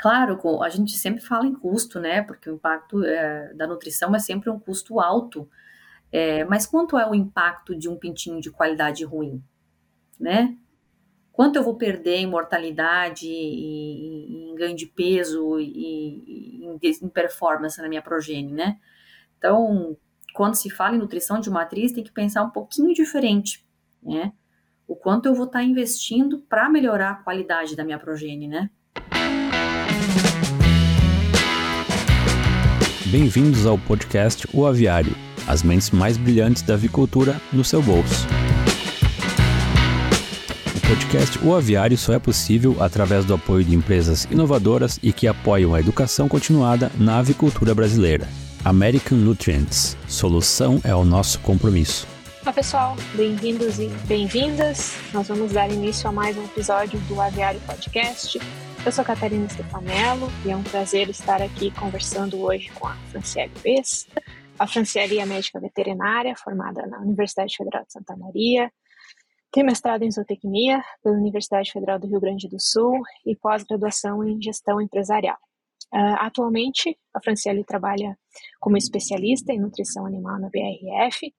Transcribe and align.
Claro, 0.00 0.40
a 0.62 0.68
gente 0.70 0.96
sempre 0.96 1.20
fala 1.20 1.46
em 1.46 1.54
custo, 1.54 2.00
né? 2.00 2.22
Porque 2.22 2.48
o 2.48 2.54
impacto 2.54 3.04
é, 3.04 3.52
da 3.52 3.66
nutrição 3.66 4.14
é 4.14 4.18
sempre 4.18 4.48
um 4.48 4.58
custo 4.58 4.98
alto. 4.98 5.46
É, 6.10 6.42
mas 6.46 6.64
quanto 6.64 6.98
é 6.98 7.06
o 7.06 7.14
impacto 7.14 7.76
de 7.76 7.86
um 7.86 7.96
pintinho 7.96 8.40
de 8.40 8.50
qualidade 8.50 9.04
ruim, 9.04 9.44
né? 10.18 10.56
Quanto 11.30 11.56
eu 11.56 11.62
vou 11.62 11.76
perder 11.76 12.16
em 12.16 12.26
mortalidade, 12.26 13.28
em, 13.28 14.54
ganho 14.56 14.74
de 14.74 14.86
peso 14.86 15.60
e 15.60 16.64
em, 16.64 16.78
em, 16.82 17.08
performance 17.10 17.80
na 17.82 17.88
minha 17.88 18.00
progênie, 18.00 18.54
né? 18.54 18.80
Então, 19.36 19.98
quando 20.32 20.54
se 20.54 20.70
fala 20.70 20.96
em 20.96 20.98
nutrição 20.98 21.38
de 21.40 21.50
matriz, 21.50 21.92
tem 21.92 22.02
que 22.02 22.12
pensar 22.12 22.42
um 22.42 22.50
pouquinho 22.50 22.94
diferente, 22.94 23.66
né? 24.02 24.32
O 24.88 24.96
quanto 24.96 25.26
eu 25.26 25.34
vou 25.34 25.44
estar 25.44 25.62
investindo 25.62 26.38
para 26.48 26.70
melhorar 26.70 27.10
a 27.10 27.22
qualidade 27.22 27.76
da 27.76 27.84
minha 27.84 27.98
progênie, 27.98 28.48
né? 28.48 28.70
Bem-vindos 33.10 33.66
ao 33.66 33.76
podcast 33.76 34.46
O 34.54 34.64
Aviário, 34.64 35.16
as 35.48 35.64
mentes 35.64 35.90
mais 35.90 36.16
brilhantes 36.16 36.62
da 36.62 36.74
avicultura 36.74 37.40
no 37.52 37.64
seu 37.64 37.82
bolso. 37.82 38.24
O 40.76 40.80
podcast 40.86 41.44
O 41.44 41.56
Aviário 41.56 41.98
só 41.98 42.12
é 42.12 42.20
possível 42.20 42.76
através 42.78 43.24
do 43.24 43.34
apoio 43.34 43.64
de 43.64 43.74
empresas 43.74 44.28
inovadoras 44.30 45.00
e 45.02 45.12
que 45.12 45.26
apoiam 45.26 45.74
a 45.74 45.80
educação 45.80 46.28
continuada 46.28 46.88
na 46.96 47.18
avicultura 47.18 47.74
brasileira. 47.74 48.28
American 48.64 49.18
Nutrients. 49.18 49.96
Solução 50.06 50.80
é 50.84 50.94
o 50.94 51.04
nosso 51.04 51.40
compromisso. 51.40 52.06
Olá 52.42 52.52
pessoal, 52.52 52.96
bem-vindos 53.16 53.80
e 53.80 53.88
bem-vindas. 54.06 54.94
Nós 55.12 55.26
vamos 55.26 55.50
dar 55.50 55.68
início 55.68 56.08
a 56.08 56.12
mais 56.12 56.36
um 56.36 56.44
episódio 56.44 57.00
do 57.08 57.20
Aviário 57.20 57.60
Podcast 57.66 58.38
eu 58.84 58.92
sou 58.92 59.04
Catarina 59.04 59.48
Stefanello 59.48 60.28
e 60.44 60.50
é 60.50 60.56
um 60.56 60.62
prazer 60.62 61.08
estar 61.10 61.42
aqui 61.42 61.70
conversando 61.70 62.40
hoje 62.40 62.70
com 62.70 62.86
a 62.86 62.94
Franciele 63.10 63.52
Besta. 63.62 64.22
A 64.58 64.66
Franciele 64.66 65.18
é 65.18 65.26
médica 65.26 65.60
veterinária 65.60 66.34
formada 66.36 66.86
na 66.86 66.98
Universidade 67.00 67.56
Federal 67.56 67.84
de 67.84 67.92
Santa 67.92 68.16
Maria, 68.16 68.72
tem 69.52 69.64
mestrado 69.64 70.02
em 70.02 70.10
zootecnia 70.10 70.82
pela 71.02 71.16
Universidade 71.16 71.70
Federal 71.70 71.98
do 71.98 72.06
Rio 72.06 72.20
Grande 72.20 72.48
do 72.48 72.58
Sul 72.58 73.02
e 73.26 73.36
pós-graduação 73.36 74.24
em 74.24 74.40
gestão 74.40 74.80
empresarial. 74.80 75.36
Uh, 75.92 76.16
atualmente, 76.20 76.96
a 77.12 77.20
Franciele 77.20 77.64
trabalha 77.64 78.16
como 78.60 78.76
especialista 78.76 79.52
em 79.52 79.60
nutrição 79.60 80.06
animal 80.06 80.38
na 80.38 80.48
BRF. 80.48 81.34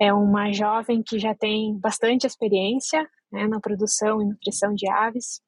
É 0.00 0.12
uma 0.12 0.52
jovem 0.52 1.02
que 1.02 1.18
já 1.18 1.34
tem 1.34 1.78
bastante 1.78 2.26
experiência 2.26 3.08
né, 3.32 3.46
na 3.46 3.60
produção 3.60 4.20
e 4.20 4.26
nutrição 4.26 4.74
de 4.74 4.88
aves, 4.90 5.40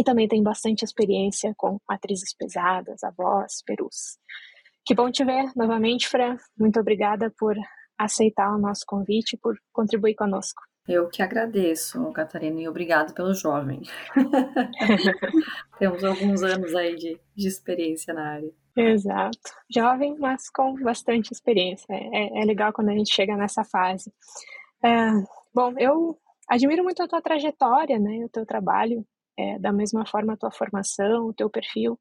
e 0.00 0.02
também 0.02 0.26
tem 0.26 0.42
bastante 0.42 0.82
experiência 0.82 1.52
com 1.58 1.78
matrizes 1.86 2.34
pesadas, 2.34 3.04
avós, 3.04 3.62
perus. 3.66 4.16
Que 4.82 4.94
bom 4.94 5.10
te 5.10 5.22
ver 5.22 5.52
novamente, 5.54 6.08
Fran. 6.08 6.38
Muito 6.58 6.80
obrigada 6.80 7.30
por 7.38 7.54
aceitar 7.98 8.50
o 8.50 8.58
nosso 8.58 8.82
convite 8.86 9.34
e 9.34 9.38
por 9.38 9.54
contribuir 9.70 10.14
conosco. 10.14 10.62
Eu 10.88 11.10
que 11.10 11.22
agradeço, 11.22 12.10
Catarina, 12.12 12.62
e 12.62 12.66
obrigado 12.66 13.12
pelo 13.12 13.34
jovem. 13.34 13.82
Temos 15.78 16.02
alguns 16.02 16.42
anos 16.42 16.74
aí 16.74 16.96
de, 16.96 17.20
de 17.36 17.46
experiência 17.46 18.14
na 18.14 18.26
área. 18.36 18.50
Exato. 18.74 19.38
Jovem, 19.70 20.16
mas 20.18 20.48
com 20.48 20.76
bastante 20.82 21.30
experiência. 21.30 21.92
É, 21.92 22.40
é 22.40 22.44
legal 22.46 22.72
quando 22.72 22.88
a 22.88 22.94
gente 22.94 23.12
chega 23.12 23.36
nessa 23.36 23.64
fase. 23.64 24.10
É, 24.82 25.10
bom, 25.54 25.74
eu 25.78 26.18
admiro 26.48 26.82
muito 26.82 27.02
a 27.02 27.06
tua 27.06 27.20
trajetória, 27.20 27.98
né, 27.98 28.24
o 28.24 28.30
teu 28.30 28.46
trabalho 28.46 29.04
é, 29.40 29.58
da 29.58 29.72
mesma 29.72 30.04
forma 30.06 30.34
a 30.34 30.36
tua 30.36 30.50
formação, 30.50 31.26
o 31.26 31.32
teu 31.32 31.48
perfil, 31.48 31.98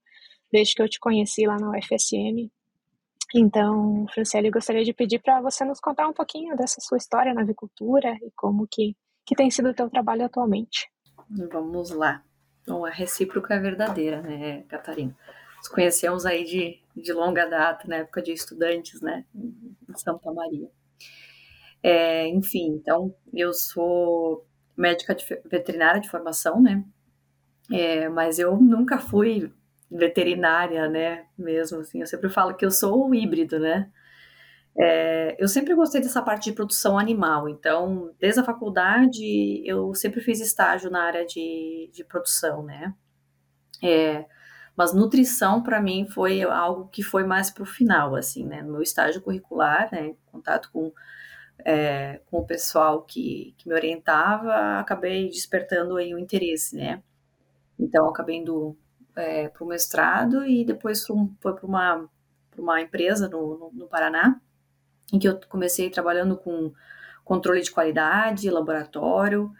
desde 0.51 0.75
que 0.75 0.81
eu 0.81 0.89
te 0.89 0.99
conheci 0.99 1.45
lá 1.45 1.57
na 1.57 1.71
UFSM. 1.71 2.49
Então, 3.33 4.07
Franciele, 4.13 4.49
gostaria 4.49 4.83
de 4.83 4.93
pedir 4.93 5.19
para 5.19 5.39
você 5.41 5.63
nos 5.63 5.79
contar 5.79 6.07
um 6.07 6.13
pouquinho 6.13 6.55
dessa 6.55 6.81
sua 6.81 6.97
história 6.97 7.33
na 7.33 7.41
avicultura 7.41 8.17
e 8.23 8.31
como 8.35 8.67
que, 8.67 8.95
que 9.25 9.35
tem 9.35 9.51
sido 9.51 9.69
o 9.69 9.73
teu 9.73 9.89
trabalho 9.89 10.25
atualmente. 10.25 10.89
Vamos 11.51 11.91
lá. 11.91 12.23
Então, 12.61 12.83
a 12.85 12.89
recíproca 12.89 13.53
é 13.53 13.59
verdadeira, 13.59 14.21
né, 14.21 14.63
Catarina? 14.63 15.15
Nos 15.57 15.67
conhecemos 15.67 16.25
aí 16.25 16.43
de, 16.43 16.81
de 16.95 17.13
longa 17.13 17.45
data, 17.45 17.87
na 17.87 17.97
época 17.97 18.21
de 18.21 18.31
estudantes, 18.31 19.01
né, 19.01 19.25
em 19.35 19.95
Santa 19.95 20.31
Maria. 20.31 20.69
É, 21.83 22.27
enfim, 22.27 22.79
então, 22.81 23.13
eu 23.33 23.53
sou 23.53 24.45
médica 24.75 25.13
de, 25.13 25.25
veterinária 25.45 26.01
de 26.01 26.09
formação, 26.09 26.61
né, 26.61 26.83
é, 27.71 28.09
mas 28.09 28.39
eu 28.39 28.57
nunca 28.57 28.97
fui 28.99 29.51
veterinária, 29.91 30.87
né? 30.87 31.25
Mesmo 31.37 31.79
assim, 31.79 32.01
eu 32.01 32.07
sempre 32.07 32.29
falo 32.29 32.55
que 32.55 32.65
eu 32.65 32.71
sou 32.71 33.13
híbrido, 33.13 33.59
né? 33.59 33.89
É, 34.77 35.35
eu 35.39 35.47
sempre 35.47 35.75
gostei 35.75 35.99
dessa 36.01 36.21
parte 36.21 36.45
de 36.49 36.55
produção 36.55 36.97
animal, 36.97 37.49
então, 37.49 38.13
desde 38.19 38.39
a 38.39 38.43
faculdade, 38.43 39.61
eu 39.65 39.93
sempre 39.93 40.21
fiz 40.21 40.39
estágio 40.39 40.89
na 40.89 41.03
área 41.03 41.25
de, 41.25 41.89
de 41.91 42.03
produção, 42.03 42.63
né? 42.63 42.93
É, 43.83 44.25
mas 44.77 44.93
nutrição, 44.93 45.61
para 45.61 45.81
mim, 45.81 46.07
foi 46.07 46.43
algo 46.43 46.87
que 46.87 47.03
foi 47.03 47.25
mais 47.25 47.51
para 47.51 47.63
o 47.63 47.65
final, 47.65 48.15
assim, 48.15 48.45
né? 48.45 48.61
No 48.61 48.73
meu 48.73 48.81
estágio 48.81 49.21
curricular, 49.21 49.89
né? 49.91 50.15
Contato 50.31 50.69
com, 50.71 50.93
é, 51.65 52.21
com 52.27 52.37
o 52.39 52.45
pessoal 52.45 53.01
que, 53.03 53.55
que 53.57 53.67
me 53.67 53.75
orientava, 53.75 54.79
acabei 54.79 55.27
despertando 55.29 55.97
aí 55.97 56.13
o 56.13 56.19
interesse, 56.19 56.77
né? 56.77 57.03
Então, 57.79 58.07
acabei 58.09 58.37
indo 58.37 58.77
é, 59.15 59.47
para 59.47 59.63
o 59.63 59.67
mestrado 59.67 60.45
e 60.45 60.65
depois 60.65 61.05
foi 61.05 61.53
para 61.53 61.65
uma, 61.65 62.09
uma 62.57 62.81
empresa 62.81 63.29
no, 63.29 63.57
no, 63.57 63.71
no, 63.73 63.87
Paraná, 63.87 64.39
em 65.13 65.17
que 65.17 65.27
eu 65.27 65.39
comecei 65.47 65.89
trabalhando 65.89 66.37
com 66.37 66.73
controle 67.23 67.61
de 67.61 67.71
qualidade, 67.71 68.49
laboratório. 68.49 69.51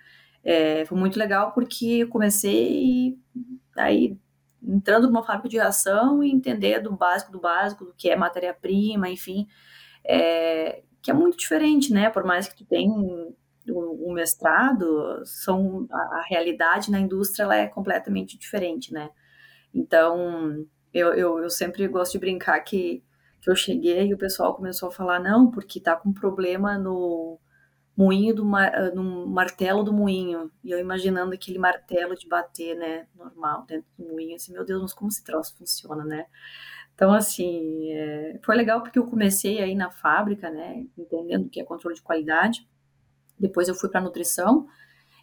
É, 0.44 0.86
foi 0.86 0.98
muito 0.98 1.18
legal 1.18 1.52
porque 1.54 2.00
eu 2.00 2.10
comecei 2.10 3.18
aí 3.78 4.18
entrando 4.62 5.08
numa 5.08 5.24
fábrica 5.24 5.50
de 5.50 5.58
ração 5.58 6.24
e 6.24 6.32
entender 6.32 6.80
do 6.82 6.92
básico 6.96 7.32
do 7.32 7.40
básico, 7.40 7.86
do 7.86 7.94
que 7.94 8.10
é 8.10 8.16
matéria-prima, 8.16 9.10
enfim, 9.10 9.48
é, 10.04 10.84
que 11.02 11.10
é 11.10 11.14
muito 11.14 11.38
diferente, 11.38 11.94
né? 11.94 12.10
Por 12.10 12.24
mais 12.24 12.48
que 12.48 12.56
tu 12.56 12.66
tenha 12.66 12.92
o, 13.72 14.14
mestrado, 14.14 15.22
são 15.26 15.88
a, 15.92 16.24
realidade 16.28 16.92
na 16.92 17.00
indústria 17.00 17.44
ela 17.44 17.56
é 17.56 17.68
completamente 17.68 18.38
diferente, 18.38 18.94
né? 18.94 19.10
Então, 19.74 20.66
eu, 20.94 21.14
eu, 21.14 21.40
eu 21.40 21.50
sempre 21.50 21.88
gosto 21.88 22.14
de 22.14 22.20
brincar 22.20 22.60
que, 22.62 23.04
que 23.42 23.50
eu 23.50 23.56
cheguei 23.56 24.08
e 24.08 24.14
o 24.14 24.18
pessoal 24.18 24.56
começou 24.56 24.90
a 24.90 24.92
falar, 24.92 25.20
não, 25.20 25.50
porque 25.52 25.80
tá 25.80 25.96
com 25.96 26.14
problema 26.14 26.78
no 26.78 27.40
moinho 27.96 28.34
do 28.34 28.46
no 28.96 29.28
martelo 29.28 29.84
do 29.84 29.92
moinho. 29.92 30.50
E 30.64 30.72
eu 30.72 30.80
imaginando 30.80 31.34
aquele 31.34 31.60
martelo 31.60 32.16
de 32.16 32.28
bater, 32.28 32.76
né, 32.78 33.08
normal, 33.14 33.66
dentro 33.68 33.88
do 33.98 34.08
moinho, 34.08 34.36
assim, 34.36 34.54
meu 34.54 34.66
Deus, 34.66 34.82
mas 34.82 34.94
como 34.94 35.10
esse 35.10 35.24
troço 35.24 35.58
funciona, 35.58 36.06
né? 36.06 36.26
Então, 36.96 37.14
assim, 37.14 37.92
é, 37.94 38.40
foi 38.44 38.56
legal 38.56 38.82
porque 38.82 39.00
eu 39.00 39.06
comecei 39.06 39.62
aí 39.62 39.76
na 39.76 39.92
fábrica, 39.92 40.50
né, 40.50 40.86
entendendo 40.98 41.46
o 41.46 41.50
que 41.50 41.60
é 41.62 41.64
controle 41.64 41.96
de 41.96 42.02
qualidade. 42.02 42.68
Depois 43.40 43.68
eu 43.68 43.76
fui 43.76 43.90
para 43.90 44.02
nutrição 44.02 44.68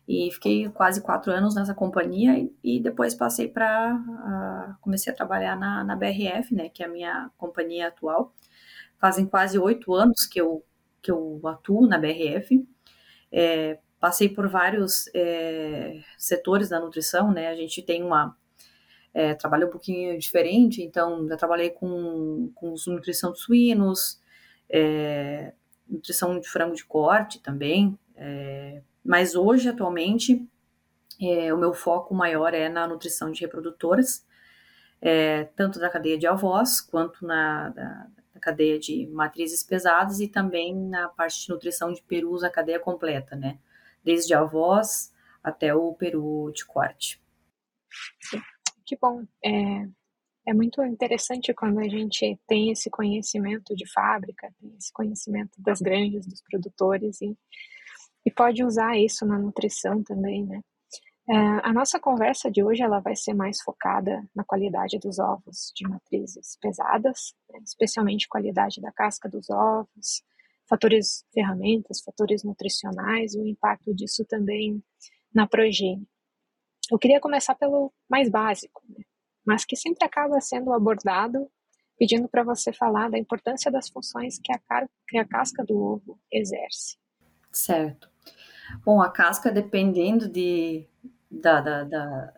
e 0.08 0.30
fiquei 0.32 0.68
quase 0.68 1.00
quatro 1.00 1.32
anos 1.32 1.54
nessa 1.54 1.74
companhia 1.74 2.38
e, 2.38 2.54
e 2.62 2.80
depois 2.80 3.14
passei 3.14 3.48
para 3.48 4.76
comecei 4.80 5.12
a 5.12 5.16
trabalhar 5.16 5.56
na, 5.56 5.82
na, 5.82 5.96
BRF, 5.96 6.54
né, 6.54 6.68
que 6.68 6.82
é 6.82 6.86
a 6.86 6.88
minha 6.88 7.30
companhia 7.36 7.88
atual. 7.88 8.32
Fazem 8.98 9.26
quase 9.26 9.58
oito 9.58 9.92
anos 9.94 10.26
que 10.26 10.40
eu 10.40 10.64
que 11.02 11.10
eu 11.10 11.40
atuo 11.44 11.86
na 11.86 11.98
BRF. 11.98 12.66
É, 13.30 13.78
passei 14.00 14.28
por 14.28 14.48
vários 14.48 15.08
é, 15.14 16.00
setores 16.18 16.68
da 16.68 16.80
nutrição, 16.80 17.30
né? 17.32 17.48
A 17.48 17.54
gente 17.54 17.82
tem 17.82 18.02
uma 18.02 18.36
é, 19.14 19.34
trabalho 19.34 19.68
um 19.68 19.70
pouquinho 19.70 20.18
diferente, 20.18 20.82
então 20.82 21.26
já 21.28 21.36
trabalhei 21.36 21.70
com, 21.70 22.50
com 22.54 22.74
nutrição 22.88 23.32
de 23.32 23.40
suínos, 23.40 24.20
é, 24.68 25.54
nutrição 25.88 26.38
de 26.38 26.48
frango 26.48 26.74
de 26.74 26.84
corte 26.84 27.40
também, 27.40 27.98
é, 28.16 28.82
mas 29.04 29.34
hoje, 29.34 29.68
atualmente, 29.68 30.46
é, 31.20 31.52
o 31.52 31.58
meu 31.58 31.72
foco 31.72 32.14
maior 32.14 32.52
é 32.54 32.68
na 32.68 32.86
nutrição 32.88 33.30
de 33.30 33.40
reprodutoras, 33.40 34.26
é, 35.00 35.44
tanto 35.56 35.78
da 35.78 35.90
cadeia 35.90 36.18
de 36.18 36.26
avós 36.26 36.80
quanto 36.80 37.26
na, 37.26 37.68
da, 37.68 38.06
da 38.34 38.40
cadeia 38.40 38.78
de 38.78 39.06
matrizes 39.08 39.62
pesadas 39.62 40.20
e 40.20 40.28
também 40.28 40.74
na 40.74 41.08
parte 41.08 41.44
de 41.44 41.50
nutrição 41.50 41.92
de 41.92 42.02
perus, 42.02 42.42
a 42.42 42.50
cadeia 42.50 42.80
completa, 42.80 43.36
né? 43.36 43.58
Desde 44.02 44.34
avós 44.34 45.12
até 45.42 45.74
o 45.74 45.92
peru 45.94 46.50
de 46.52 46.64
corte. 46.64 47.22
Que 48.84 48.96
bom. 49.00 49.24
É, 49.44 49.86
é 50.46 50.54
muito 50.54 50.82
interessante 50.82 51.52
quando 51.54 51.80
a 51.80 51.88
gente 51.88 52.38
tem 52.46 52.70
esse 52.70 52.88
conhecimento 52.88 53.74
de 53.74 53.86
fábrica, 53.92 54.52
tem 54.60 54.74
esse 54.78 54.92
conhecimento 54.92 55.60
das 55.60 55.80
granjas, 55.80 56.26
dos 56.26 56.40
produtores 56.42 57.20
e 57.20 57.36
e 58.26 58.30
pode 58.30 58.64
usar 58.64 58.98
isso 58.98 59.24
na 59.24 59.38
nutrição 59.38 60.02
também, 60.02 60.44
né? 60.44 60.60
É, 61.28 61.34
a 61.62 61.72
nossa 61.72 61.98
conversa 61.98 62.50
de 62.50 62.62
hoje 62.62 62.82
ela 62.82 63.00
vai 63.00 63.16
ser 63.16 63.34
mais 63.34 63.60
focada 63.60 64.24
na 64.34 64.44
qualidade 64.44 64.98
dos 64.98 65.18
ovos 65.18 65.72
de 65.74 65.88
matrizes 65.88 66.56
pesadas, 66.60 67.34
né, 67.50 67.60
especialmente 67.64 68.28
qualidade 68.28 68.80
da 68.80 68.92
casca 68.92 69.28
dos 69.28 69.50
ovos, 69.50 70.22
fatores 70.68 71.24
ferramentas, 71.34 72.00
fatores 72.00 72.44
nutricionais 72.44 73.34
e 73.34 73.40
o 73.40 73.46
impacto 73.46 73.92
disso 73.92 74.24
também 74.24 74.80
na 75.34 75.48
progênie. 75.48 76.06
Eu 76.92 76.98
queria 76.98 77.20
começar 77.20 77.56
pelo 77.56 77.92
mais 78.08 78.28
básico, 78.28 78.80
né, 78.88 79.04
mas 79.44 79.64
que 79.64 79.74
sempre 79.74 80.04
acaba 80.04 80.40
sendo 80.40 80.72
abordado, 80.72 81.50
pedindo 81.98 82.28
para 82.28 82.44
você 82.44 82.72
falar 82.72 83.10
da 83.10 83.18
importância 83.18 83.68
das 83.68 83.88
funções 83.88 84.38
que 84.38 84.52
a, 84.52 84.86
que 85.08 85.18
a 85.18 85.26
casca 85.26 85.64
do 85.64 85.76
ovo 85.76 86.20
exerce. 86.30 86.96
Certo. 87.50 88.15
Bom, 88.84 89.00
a 89.00 89.10
casca, 89.10 89.50
dependendo 89.50 90.28
de 90.28 90.86
da, 91.30 91.60
da, 91.60 91.84
da, 91.84 92.32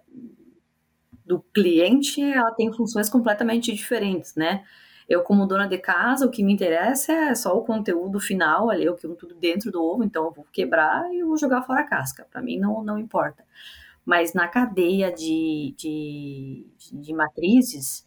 do 1.25 1.41
cliente, 1.55 2.23
ela 2.23 2.51
tem 2.53 2.73
funções 2.73 3.09
completamente 3.09 3.73
diferentes, 3.73 4.35
né? 4.35 4.65
Eu, 5.09 5.23
como 5.23 5.47
dona 5.47 5.67
de 5.67 5.79
casa, 5.79 6.27
o 6.27 6.31
que 6.31 6.43
me 6.43 6.53
interessa 6.53 7.13
é 7.13 7.35
só 7.35 7.57
o 7.57 7.65
conteúdo 7.65 8.21
final 8.21 8.69
ali, 8.69 8.87
o 8.89 8.95
que 8.95 9.09
tudo 9.09 9.35
dentro 9.35 9.73
do 9.73 9.83
ovo, 9.83 10.05
então 10.05 10.27
eu 10.27 10.33
vou 10.33 10.47
quebrar 10.53 11.11
e 11.13 11.21
eu 11.21 11.29
vou 11.29 11.39
jogar 11.39 11.63
fora 11.63 11.81
a 11.81 11.85
casca. 11.85 12.27
Para 12.31 12.43
mim 12.43 12.59
não, 12.59 12.83
não 12.83 12.99
importa. 12.99 13.43
Mas 14.05 14.35
na 14.35 14.47
cadeia 14.49 15.11
de, 15.11 15.75
de, 15.79 16.67
de 16.93 17.15
matrizes, 17.15 18.07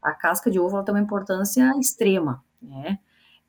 a 0.00 0.12
casca 0.12 0.50
de 0.50 0.58
ovo 0.58 0.76
ela 0.76 0.84
tem 0.84 0.94
uma 0.94 1.00
importância 1.02 1.70
extrema, 1.78 2.42
né? 2.62 2.98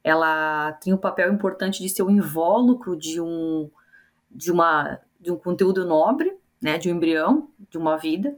Ela 0.04 0.74
tem 0.74 0.94
o 0.94 0.96
um 0.96 1.00
papel 1.00 1.32
importante 1.32 1.82
de 1.82 1.90
ser 1.90 2.04
o 2.04 2.10
invólucro 2.10 2.98
de 2.98 3.22
um, 3.22 3.70
de 4.30 4.52
uma, 4.52 5.00
de 5.20 5.32
um 5.32 5.38
conteúdo 5.38 5.86
nobre, 5.86 6.38
né, 6.62 6.78
de 6.78 6.92
um 6.92 6.96
embrião, 6.96 7.50
de 7.70 7.78
uma 7.78 7.98
vida. 7.98 8.38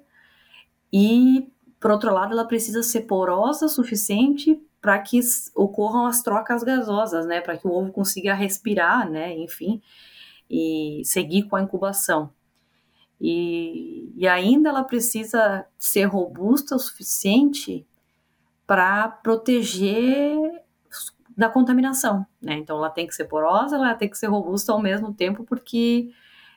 E, 0.91 1.49
por 1.79 1.91
outro 1.91 2.13
lado, 2.13 2.33
ela 2.33 2.45
precisa 2.45 2.83
ser 2.83 3.01
porosa 3.01 3.65
o 3.65 3.69
suficiente 3.69 4.61
para 4.81 4.97
que 4.99 5.19
ocorram 5.55 6.05
as 6.05 6.21
trocas 6.23 6.63
gasosas, 6.63 7.25
né, 7.25 7.39
para 7.39 7.57
que 7.57 7.67
o 7.67 7.71
ovo 7.71 7.91
consiga 7.91 8.33
respirar, 8.33 9.09
né, 9.09 9.35
enfim, 9.37 9.81
e 10.49 11.01
seguir 11.05 11.43
com 11.43 11.55
a 11.55 11.61
incubação. 11.61 12.31
E, 13.19 14.11
e 14.15 14.27
ainda 14.27 14.69
ela 14.69 14.83
precisa 14.83 15.65
ser 15.77 16.05
robusta 16.05 16.75
o 16.75 16.79
suficiente 16.79 17.85
para 18.65 19.07
proteger 19.07 20.63
da 21.41 21.49
contaminação, 21.49 22.25
né? 22.41 22.53
Então 22.53 22.77
ela 22.77 22.89
tem 22.89 23.05
que 23.05 23.13
ser 23.13 23.25
porosa, 23.25 23.75
ela 23.75 23.95
tem 23.95 24.09
que 24.09 24.17
ser 24.17 24.27
robusta 24.27 24.71
ao 24.71 24.79
mesmo 24.79 25.13
tempo, 25.13 25.43
porque 25.43 26.11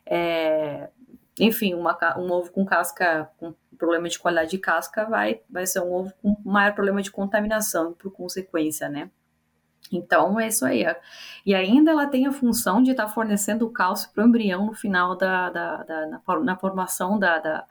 é, 0.06 0.90
enfim, 1.38 1.74
uma, 1.74 1.96
um 2.18 2.30
ovo 2.30 2.52
com 2.52 2.64
casca, 2.64 3.30
com 3.38 3.54
problema 3.78 4.08
de 4.08 4.18
qualidade 4.18 4.50
de 4.50 4.58
casca, 4.58 5.04
vai, 5.04 5.40
vai 5.50 5.66
ser 5.66 5.80
um 5.80 5.92
ovo 5.92 6.12
com 6.22 6.36
maior 6.44 6.74
problema 6.74 7.02
de 7.02 7.10
contaminação, 7.10 7.92
por 7.94 8.12
consequência, 8.12 8.88
né? 8.88 9.10
Então, 9.92 10.38
é 10.40 10.48
isso 10.48 10.64
aí. 10.64 10.84
E 11.44 11.54
ainda 11.54 11.90
ela 11.90 12.06
tem 12.06 12.26
a 12.26 12.32
função 12.32 12.82
de 12.82 12.92
estar 12.92 13.06
tá 13.06 13.12
fornecendo 13.12 13.68
cálcio 13.70 14.10
para 14.12 14.24
o 14.24 14.26
embrião 14.26 14.66
no 14.66 14.74
final 14.74 15.16
da, 15.16 15.50
da, 15.50 15.82
da 15.82 16.06
na, 16.06 16.40
na, 16.40 16.56
formação 16.56 17.18
da, 17.18 17.38
da 17.38 17.66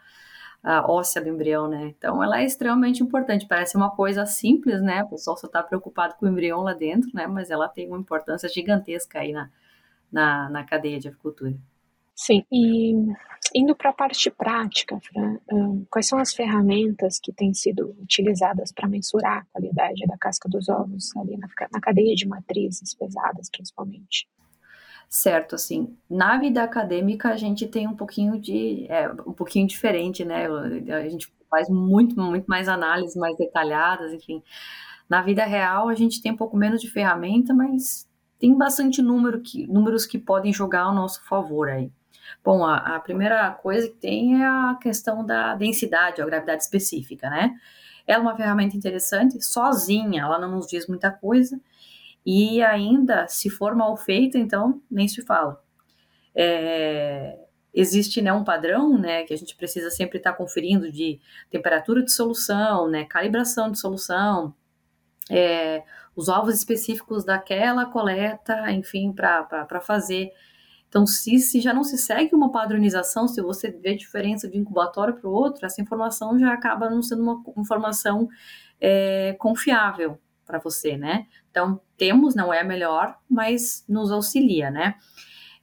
óssea 0.64 1.22
do 1.22 1.30
embrião, 1.30 1.68
né? 1.68 1.88
Então, 1.88 2.24
ela 2.24 2.42
é 2.42 2.46
extremamente 2.46 3.04
importante. 3.04 3.48
Parece 3.48 3.76
uma 3.76 3.92
coisa 3.92 4.26
simples, 4.26 4.82
né? 4.82 5.04
O 5.04 5.10
pessoal 5.10 5.36
só 5.38 5.48
está 5.48 5.62
preocupado 5.62 6.16
com 6.16 6.26
o 6.26 6.30
embrião 6.30 6.62
lá 6.62 6.74
dentro, 6.74 7.10
né? 7.14 7.28
Mas 7.28 7.52
ela 7.52 7.68
tem 7.68 7.88
uma 7.88 8.00
importância 8.00 8.48
gigantesca 8.48 9.20
aí 9.20 9.34
na, 9.34 9.50
na, 10.12 10.50
na 10.50 10.64
cadeia 10.64 11.00
de 11.00 11.10
avicultura. 11.10 11.54
Sim, 12.16 12.46
e 12.52 12.94
indo 13.56 13.76
para 13.76 13.90
a 13.90 13.94
parte 13.94 14.30
prática, 14.30 15.00
Fran, 15.02 15.40
quais 15.90 16.08
são 16.08 16.20
as 16.20 16.34
ferramentas 16.34 17.20
que 17.20 17.34
têm 17.34 17.54
sido 17.54 17.96
utilizadas 18.00 18.72
para 18.72 18.88
mensurar 18.88 19.40
a 19.40 19.46
qualidade 19.52 20.06
da 20.06 20.18
casca 20.18 20.48
dos 20.48 20.70
ovos 20.70 21.16
ali 21.18 21.36
na, 21.38 21.48
na 21.72 21.82
cadeia 21.82 22.16
de 22.16 22.28
matrizes 22.28 22.94
pesadas, 22.94 23.50
principalmente? 23.50 24.28
Certo, 25.16 25.54
assim, 25.54 25.96
na 26.10 26.40
vida 26.40 26.64
acadêmica 26.64 27.30
a 27.30 27.38
gente 27.38 27.68
tem 27.68 27.88
um 27.88 27.96
pouquinho 27.96 28.42
de, 28.42 28.88
é, 28.90 29.08
um 29.28 29.32
pouquinho 29.32 29.68
diferente, 29.68 30.26
né, 30.26 30.48
a 30.48 31.08
gente 31.08 31.32
faz 31.48 31.70
muito, 31.70 32.20
muito 32.20 32.48
mais 32.48 32.68
análises 32.68 33.16
mais 33.16 33.38
detalhadas, 33.38 34.12
enfim. 34.12 34.42
Na 35.08 35.22
vida 35.22 35.46
real 35.46 35.88
a 35.88 35.94
gente 35.94 36.20
tem 36.20 36.32
um 36.32 36.36
pouco 36.36 36.58
menos 36.58 36.82
de 36.82 36.90
ferramenta, 36.90 37.54
mas 37.54 38.10
tem 38.40 38.58
bastante 38.58 39.04
número 39.04 39.40
que, 39.40 39.68
números 39.68 40.08
que 40.08 40.18
podem 40.18 40.52
jogar 40.52 40.86
ao 40.86 40.96
nosso 40.96 41.24
favor 41.26 41.70
aí. 41.70 41.92
Bom, 42.44 42.66
a, 42.66 42.96
a, 42.96 43.00
primeira 43.00 43.52
coisa 43.52 43.88
que 43.88 43.98
tem 43.98 44.42
é 44.42 44.48
a 44.48 44.80
questão 44.82 45.24
da 45.24 45.54
densidade, 45.54 46.24
a 46.24 46.26
gravidade 46.26 46.64
específica, 46.64 47.30
né? 47.30 47.54
Ela 48.08 48.18
é 48.18 48.22
uma 48.24 48.36
ferramenta 48.36 48.76
interessante, 48.76 49.40
sozinha, 49.46 50.24
ela 50.24 50.40
não 50.40 50.50
nos 50.50 50.66
diz 50.66 50.88
muita 50.88 51.12
coisa, 51.12 51.62
e 52.26 52.62
ainda, 52.62 53.28
se 53.28 53.50
for 53.50 53.76
mal 53.76 53.96
feita, 53.98 54.38
então 54.38 54.82
nem 54.90 55.08
se 55.08 55.22
fala. 55.22 55.62
É, 56.36 57.38
existe 57.74 58.22
né, 58.22 58.32
um 58.32 58.44
padrão 58.44 58.98
né, 58.98 59.24
que 59.24 59.34
a 59.34 59.38
gente 59.38 59.56
precisa 59.56 59.90
sempre 59.90 60.18
estar 60.18 60.34
conferindo 60.34 60.92
de 60.92 61.20
temperatura 61.50 62.04
de 62.04 62.12
solução, 62.12 62.88
né, 62.88 63.06
calibração 63.06 63.72
de 63.72 63.80
solução, 63.80 64.54
é, 65.30 65.84
os 66.16 66.30
ovos 66.30 66.56
específicos 66.56 67.24
daquela 67.24 67.86
coleta, 67.86 68.72
enfim, 68.72 69.12
para 69.12 69.82
fazer 69.82 70.32
então, 70.94 71.08
se, 71.08 71.40
se 71.40 71.60
já 71.60 71.74
não 71.74 71.84
se 71.84 71.98
segue 71.98 72.36
uma 72.36 72.52
padronização, 72.52 73.28
se 73.28 73.42
você 73.42 73.72
vê 73.72 73.96
diferença 73.96 74.48
de 74.48 74.60
incubatório 74.60 75.16
para 75.16 75.28
o 75.28 75.34
outro, 75.34 75.66
essa 75.66 75.82
informação 75.82 76.38
já 76.38 76.54
acaba 76.54 76.88
não 76.88 77.02
sendo 77.02 77.24
uma 77.24 77.44
informação 77.58 78.30
é, 78.80 79.36
confiável 79.40 80.20
para 80.54 80.60
você, 80.60 80.96
né? 80.96 81.26
Então, 81.50 81.82
temos, 81.98 82.36
não 82.36 82.54
é 82.54 82.60
a 82.60 82.64
melhor, 82.64 83.18
mas 83.28 83.84
nos 83.90 84.12
auxilia, 84.12 84.70
né? 84.70 84.96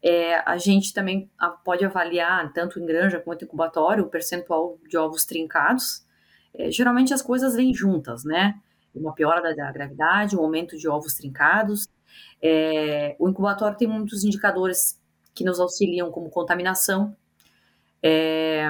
É, 0.03 0.39
a 0.49 0.57
gente 0.57 0.93
também 0.93 1.31
pode 1.65 1.85
avaliar, 1.85 2.53
tanto 2.53 2.81
em 2.81 2.87
granja 2.87 3.21
quanto 3.21 3.43
em 3.43 3.45
incubatório, 3.45 4.05
o 4.05 4.09
percentual 4.09 4.79
de 4.89 4.97
ovos 4.97 5.25
trincados. 5.25 6.05
É, 6.53 6.71
geralmente 6.73 7.15
as 7.15 7.23
coisas 7.23 7.55
vêm 7.55 7.73
juntas, 7.73 8.25
né? 8.25 8.59
Uma 8.93 9.15
piora 9.15 9.41
da, 9.41 9.53
da 9.53 9.71
gravidade, 9.71 10.37
um 10.37 10.41
aumento 10.41 10.77
de 10.77 10.89
ovos 10.89 11.15
trincados. 11.15 11.87
É, 12.43 13.15
o 13.21 13.29
incubatório 13.29 13.79
tem 13.79 13.87
muitos 13.87 14.25
indicadores 14.25 15.01
que 15.33 15.45
nos 15.45 15.61
auxiliam, 15.61 16.11
como 16.11 16.29
contaminação, 16.31 17.15
é, 18.03 18.69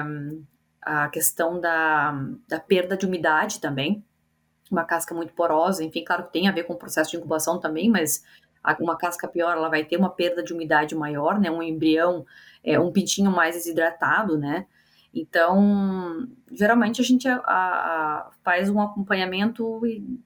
a 0.81 1.09
questão 1.09 1.59
da, 1.59 2.11
da 2.47 2.59
perda 2.59 2.95
de 2.95 3.07
umidade 3.07 3.59
também, 3.59 4.05
uma 4.71 4.85
casca 4.85 5.13
muito 5.13 5.33
porosa, 5.33 5.83
enfim, 5.83 6.03
claro 6.03 6.23
que 6.23 6.33
tem 6.33 6.47
a 6.47 6.51
ver 6.51 6.63
com 6.63 6.73
o 6.73 6.77
processo 6.77 7.11
de 7.11 7.17
incubação 7.17 7.59
também, 7.59 7.89
mas 7.89 8.23
uma 8.79 8.97
casca 8.97 9.27
pior, 9.27 9.57
ela 9.57 9.69
vai 9.69 9.83
ter 9.83 9.97
uma 9.97 10.09
perda 10.09 10.43
de 10.43 10.53
umidade 10.53 10.95
maior, 10.95 11.39
né, 11.39 11.49
um 11.51 11.61
embrião, 11.61 12.25
é, 12.63 12.79
um 12.79 12.91
pintinho 12.91 13.31
mais 13.31 13.55
desidratado, 13.55 14.37
né, 14.37 14.65
então, 15.13 16.27
geralmente 16.51 17.01
a 17.01 17.03
gente 17.03 17.27
a, 17.27 17.41
a, 17.45 18.31
faz 18.43 18.69
um 18.69 18.79
acompanhamento 18.79 19.85
em 19.85 20.21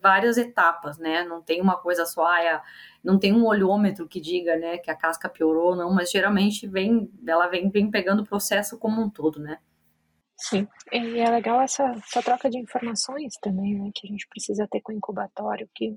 várias 0.00 0.36
etapas, 0.36 0.98
né? 0.98 1.24
Não 1.24 1.42
tem 1.42 1.60
uma 1.60 1.76
coisa 1.76 2.06
só, 2.06 2.24
ah, 2.26 2.62
não 3.02 3.18
tem 3.18 3.32
um 3.32 3.44
olhômetro 3.44 4.06
que 4.08 4.20
diga, 4.20 4.56
né, 4.56 4.78
que 4.78 4.90
a 4.90 4.96
casca 4.96 5.28
piorou, 5.28 5.74
não, 5.76 5.92
mas 5.92 6.10
geralmente 6.10 6.66
vem, 6.66 7.10
ela 7.26 7.46
vem, 7.48 7.68
vem 7.68 7.90
pegando 7.90 8.22
o 8.22 8.26
processo 8.26 8.78
como 8.78 9.02
um 9.02 9.10
todo, 9.10 9.40
né? 9.40 9.58
Sim, 10.38 10.68
e 10.92 11.18
é 11.18 11.30
legal 11.30 11.60
essa, 11.60 11.84
essa 11.84 12.22
troca 12.22 12.50
de 12.50 12.58
informações 12.58 13.34
também, 13.40 13.74
né, 13.74 13.90
que 13.94 14.06
a 14.06 14.10
gente 14.10 14.28
precisa 14.28 14.68
ter 14.70 14.82
com 14.82 14.92
o 14.92 14.96
incubatório, 14.96 15.68
que 15.74 15.96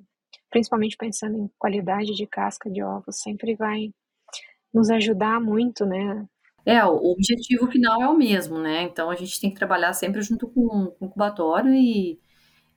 principalmente 0.49 0.95
pensando 0.97 1.37
em 1.37 1.49
qualidade 1.57 2.13
de 2.13 2.25
casca 2.25 2.69
de 2.69 2.81
ovos, 2.81 3.19
sempre 3.21 3.55
vai 3.55 3.93
nos 4.73 4.89
ajudar 4.89 5.41
muito, 5.41 5.85
né? 5.85 6.25
É, 6.65 6.83
o 6.85 7.11
objetivo 7.11 7.67
final 7.67 8.01
é 8.01 8.07
o 8.07 8.17
mesmo, 8.17 8.59
né? 8.59 8.83
Então 8.83 9.09
a 9.09 9.15
gente 9.15 9.39
tem 9.39 9.49
que 9.49 9.57
trabalhar 9.57 9.93
sempre 9.93 10.21
junto 10.21 10.47
com, 10.47 10.87
com 10.91 11.05
o 11.05 11.07
incubatório 11.07 11.73
e 11.73 12.19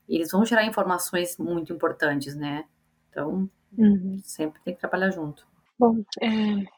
eles 0.08 0.30
vão 0.30 0.44
gerar 0.44 0.64
informações 0.64 1.36
muito 1.38 1.72
importantes, 1.72 2.34
né? 2.34 2.64
Então, 3.10 3.48
uhum. 3.76 4.20
sempre 4.22 4.60
tem 4.62 4.74
que 4.74 4.80
trabalhar 4.80 5.10
junto. 5.10 5.46
Bom, 5.78 6.02
é, 6.20 6.28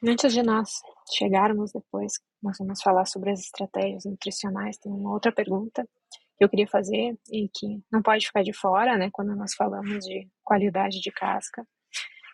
antes 0.08 0.32
de 0.32 0.42
nós 0.42 0.80
chegarmos 1.16 1.72
depois, 1.72 2.14
nós 2.44 2.58
vamos 2.58 2.82
falar 2.82 3.06
sobre 3.06 3.30
as 3.30 3.40
estratégias 3.40 4.04
nutricionais. 4.04 4.76
Tem 4.76 4.92
uma 4.92 5.12
outra 5.12 5.32
pergunta 5.32 5.88
que 6.36 6.44
eu 6.44 6.48
queria 6.48 6.68
fazer 6.68 7.18
e 7.30 7.48
que 7.48 7.82
não 7.90 8.02
pode 8.02 8.26
ficar 8.26 8.42
de 8.42 8.52
fora, 8.52 8.98
né, 8.98 9.08
quando 9.10 9.34
nós 9.34 9.54
falamos 9.54 10.04
de 10.04 10.28
qualidade 10.42 11.00
de 11.00 11.10
casca, 11.10 11.66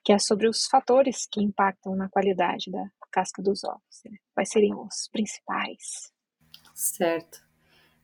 que 0.04 0.12
é 0.12 0.18
sobre 0.18 0.48
os 0.48 0.66
fatores 0.66 1.28
que 1.30 1.40
impactam 1.40 1.94
na 1.94 2.08
qualidade 2.08 2.70
da 2.70 2.84
casca 3.12 3.42
dos 3.42 3.62
ovos. 3.62 4.02
Né? 4.04 4.16
Quais 4.34 4.50
seriam 4.50 4.84
os 4.84 5.08
principais? 5.12 6.12
Certo. 6.74 7.40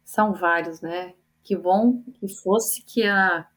São 0.04 0.32
vários, 0.32 0.80
né? 0.80 1.14
Que 1.42 1.56
bom 1.56 2.02
que 2.20 2.28
fosse 2.28 2.84
que 2.84 3.04
a, 3.04 3.48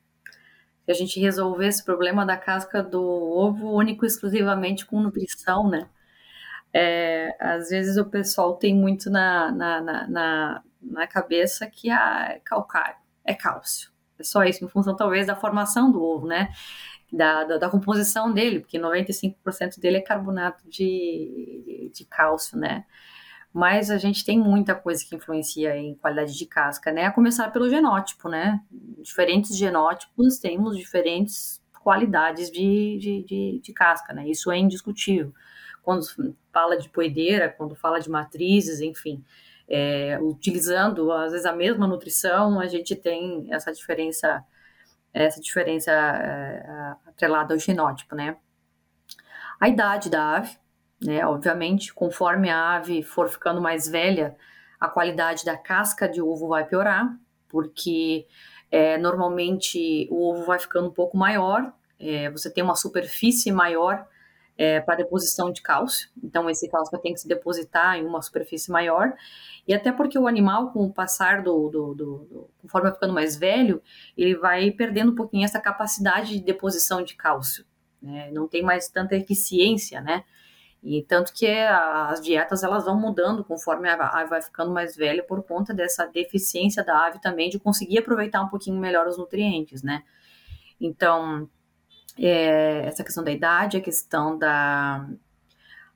que 0.86 0.92
a 0.92 0.96
gente 0.96 1.20
resolvesse 1.20 1.82
o 1.82 1.86
problema 1.86 2.26
da 2.26 2.38
casca 2.38 2.82
do 2.82 3.04
ovo 3.04 3.72
único 3.72 4.06
exclusivamente 4.06 4.86
com 4.86 5.02
nutrição, 5.02 5.70
né? 5.70 5.90
É, 6.74 7.36
às 7.40 7.70
vezes 7.70 7.98
o 7.98 8.06
pessoal 8.06 8.56
tem 8.56 8.76
muito 8.76 9.10
na, 9.10 9.52
na, 9.52 9.82
na, 9.82 10.08
na, 10.08 10.64
na 10.82 11.08
cabeça 11.08 11.68
que 11.68 11.90
ah, 11.90 12.30
é 12.32 12.40
calcário, 12.40 12.98
é 13.24 13.34
cálcio. 13.34 13.92
É 14.20 14.24
só 14.24 14.44
isso, 14.44 14.64
em 14.64 14.68
função 14.68 14.96
talvez 14.96 15.28
da 15.28 15.36
formação 15.36 15.92
do 15.92 16.04
ovo, 16.04 16.28
né? 16.28 16.50
Da, 17.12 17.44
da, 17.44 17.58
da 17.58 17.70
composição 17.70 18.32
dele, 18.32 18.60
porque 18.60 18.78
95% 18.78 19.80
dele 19.80 19.98
é 19.98 20.02
carbonato 20.02 20.70
de, 20.70 21.92
de, 21.94 22.06
cálcio, 22.06 22.58
né? 22.58 22.86
mas 23.54 23.90
a 23.90 23.98
gente 23.98 24.24
tem 24.24 24.40
muita 24.40 24.76
coisa 24.76 25.04
que 25.04 25.16
influencia 25.16 25.76
em 25.76 25.96
qualidade 25.96 26.38
de 26.38 26.46
casca, 26.46 26.92
né? 26.92 27.06
A 27.06 27.12
começar 27.12 27.52
pelo 27.52 27.70
genótipo, 27.70 28.30
né? 28.30 28.62
Diferentes 29.02 29.58
genótipos 29.58 30.38
temos 30.38 30.78
diferentes 30.78 31.60
qualidades 31.82 32.52
de, 32.52 32.98
de, 33.00 33.24
de, 33.24 33.60
de 33.64 33.74
casca, 33.74 34.14
né? 34.14 34.28
Isso 34.30 34.52
é 34.52 34.58
indiscutível. 34.58 35.34
Quando 35.84 36.06
fala 36.52 36.78
de 36.78 36.90
poedeira, 36.90 37.50
quando 37.50 37.76
fala 37.76 38.00
de 38.00 38.10
matrizes, 38.10 38.82
enfim, 38.82 39.24
é, 39.68 40.18
utilizando 40.22 41.12
às 41.12 41.32
vezes 41.32 41.46
a 41.46 41.54
mesma 41.54 41.88
nutrição, 41.88 42.60
a 42.60 42.68
gente 42.68 42.96
tem 42.96 43.48
essa 43.54 43.72
diferença, 43.72 44.44
essa 45.14 45.40
diferença 45.40 45.92
é, 45.92 46.96
atrelada 47.08 47.54
ao 47.54 47.60
genótipo, 47.60 48.16
né? 48.16 48.38
A 49.60 49.68
idade 49.68 50.10
da 50.10 50.38
ave, 50.38 50.58
né? 51.02 51.26
Obviamente, 51.26 51.94
conforme 51.94 52.50
a 52.50 52.76
ave 52.76 53.04
for 53.04 53.30
ficando 53.30 53.62
mais 53.62 53.88
velha, 53.88 54.36
a 54.80 54.88
qualidade 54.88 55.46
da 55.46 55.58
casca 55.58 56.08
de 56.08 56.22
ovo 56.22 56.48
vai 56.48 56.66
piorar, 56.66 57.14
porque 57.48 58.26
é, 58.72 58.98
normalmente 58.98 60.08
o 60.10 60.30
ovo 60.30 60.46
vai 60.46 60.60
ficando 60.60 60.88
um 60.88 60.94
pouco 60.94 61.18
maior, 61.18 61.74
é, 62.00 62.30
você 62.30 62.50
tem 62.50 62.64
uma 62.64 62.76
superfície 62.76 63.52
maior 63.52 64.08
é, 64.60 64.82
para 64.82 64.96
deposição 64.96 65.54
de 65.54 65.62
cálcio, 65.62 66.10
então 66.22 66.50
esse 66.50 66.68
cálcio 66.68 67.00
tem 67.00 67.14
que 67.14 67.22
se 67.22 67.28
depositar 67.30 67.96
em 67.96 68.06
uma 68.06 68.22
superfície 68.22 68.70
maior, 68.70 69.14
e 69.66 69.74
até 69.74 69.90
porque 69.90 70.20
o 70.20 70.28
animal, 70.28 70.74
com 70.74 70.84
o 70.84 70.92
passar 70.92 71.42
do, 71.42 71.70
do, 71.70 71.94
do, 71.94 72.18
do 72.26 72.50
conforme 72.62 72.90
vai 72.90 72.94
ficando 72.94 73.14
mais 73.14 73.38
velho, 73.38 73.82
ele 74.18 74.36
vai 74.36 74.70
perdendo 74.72 75.14
um 75.14 75.16
pouquinho 75.16 75.46
essa 75.46 75.62
capacidade 75.62 76.38
de 76.38 76.44
deposição 76.44 77.02
de 77.02 77.16
cálcio, 77.16 77.64
né? 78.02 78.30
não 78.34 78.50
tem 78.50 78.62
mais 78.62 78.90
tanta 78.90 79.16
eficiência, 79.16 80.02
né? 80.02 80.26
E 80.82 81.04
tanto 81.04 81.34
que 81.34 81.46
as 81.46 82.22
dietas 82.22 82.64
elas 82.64 82.86
vão 82.86 82.98
mudando 82.98 83.44
conforme 83.44 83.90
a 83.90 83.96
ave 83.96 84.30
vai 84.30 84.42
ficando 84.42 84.72
mais 84.72 84.96
velha 84.96 85.22
por 85.22 85.44
conta 85.44 85.74
dessa 85.74 86.06
deficiência 86.06 86.84
da 86.84 87.06
ave 87.06 87.20
também 87.20 87.50
de 87.50 87.60
conseguir 87.60 88.00
aproveitar 88.00 88.42
um 88.42 88.48
pouquinho 88.48 88.80
melhor 88.80 89.06
os 89.06 89.18
nutrientes, 89.18 89.84
né? 89.84 90.04
Então, 90.80 91.50
é, 92.20 92.86
essa 92.86 93.04
questão 93.04 93.24
da 93.24 93.32
idade, 93.32 93.78
a 93.78 93.82
questão 93.82 94.38
da... 94.38 95.08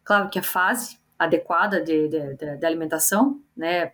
Claro 0.03 0.29
que 0.29 0.39
a 0.39 0.43
fase 0.43 0.97
adequada 1.17 1.81
de, 1.81 2.07
de, 2.07 2.57
de, 2.57 2.65
alimentação, 2.65 3.41
né? 3.55 3.93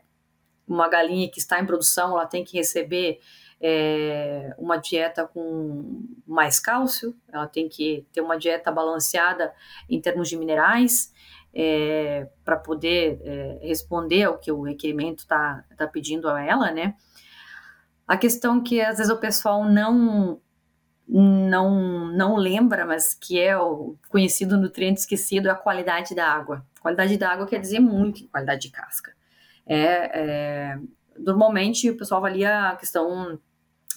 Uma 0.67 0.87
galinha 0.87 1.29
que 1.29 1.39
está 1.39 1.59
em 1.59 1.65
produção, 1.65 2.11
ela 2.11 2.27
tem 2.27 2.43
que 2.43 2.57
receber 2.57 3.19
é, 3.59 4.53
uma 4.57 4.77
dieta 4.77 5.25
com 5.25 6.03
mais 6.25 6.59
cálcio, 6.59 7.15
ela 7.27 7.47
tem 7.47 7.67
que 7.67 8.05
ter 8.11 8.21
uma 8.21 8.37
dieta 8.37 8.71
balanceada 8.71 9.51
em 9.89 9.99
termos 9.99 10.29
de 10.29 10.37
minerais, 10.37 11.11
é, 11.53 12.27
para 12.45 12.55
poder 12.55 13.19
é, 13.23 13.59
responder 13.63 14.23
ao 14.23 14.37
que 14.37 14.51
o 14.51 14.61
requerimento 14.61 15.19
está 15.19 15.63
tá 15.75 15.87
pedindo 15.87 16.29
a 16.29 16.41
ela, 16.41 16.71
né? 16.71 16.95
A 18.07 18.17
questão 18.17 18.61
que 18.61 18.81
às 18.81 18.97
vezes 18.97 19.11
o 19.11 19.17
pessoal 19.17 19.65
não 19.65 20.39
não 21.11 22.07
não 22.11 22.35
lembra, 22.35 22.85
mas 22.85 23.15
que 23.15 23.39
é 23.39 23.57
o 23.57 23.95
conhecido 24.09 24.57
nutriente 24.57 24.99
esquecido, 25.01 25.47
é 25.47 25.51
a 25.51 25.55
qualidade 25.55 26.13
da 26.13 26.27
água. 26.27 26.63
Qualidade 26.81 27.17
da 27.17 27.31
água 27.31 27.47
quer 27.47 27.59
dizer 27.59 27.79
muito 27.79 28.23
em 28.23 28.27
qualidade 28.27 28.61
de 28.61 28.71
casca. 28.71 29.11
É, 29.65 30.19
é, 30.19 30.79
normalmente 31.17 31.89
o 31.89 31.97
pessoal 31.97 32.19
avalia 32.19 32.69
a 32.69 32.75
questão 32.75 33.39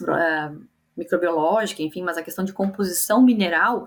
é, 0.08 0.52
microbiológica, 0.96 1.82
enfim, 1.82 2.02
mas 2.02 2.16
a 2.16 2.22
questão 2.22 2.44
de 2.44 2.52
composição 2.52 3.22
mineral 3.22 3.86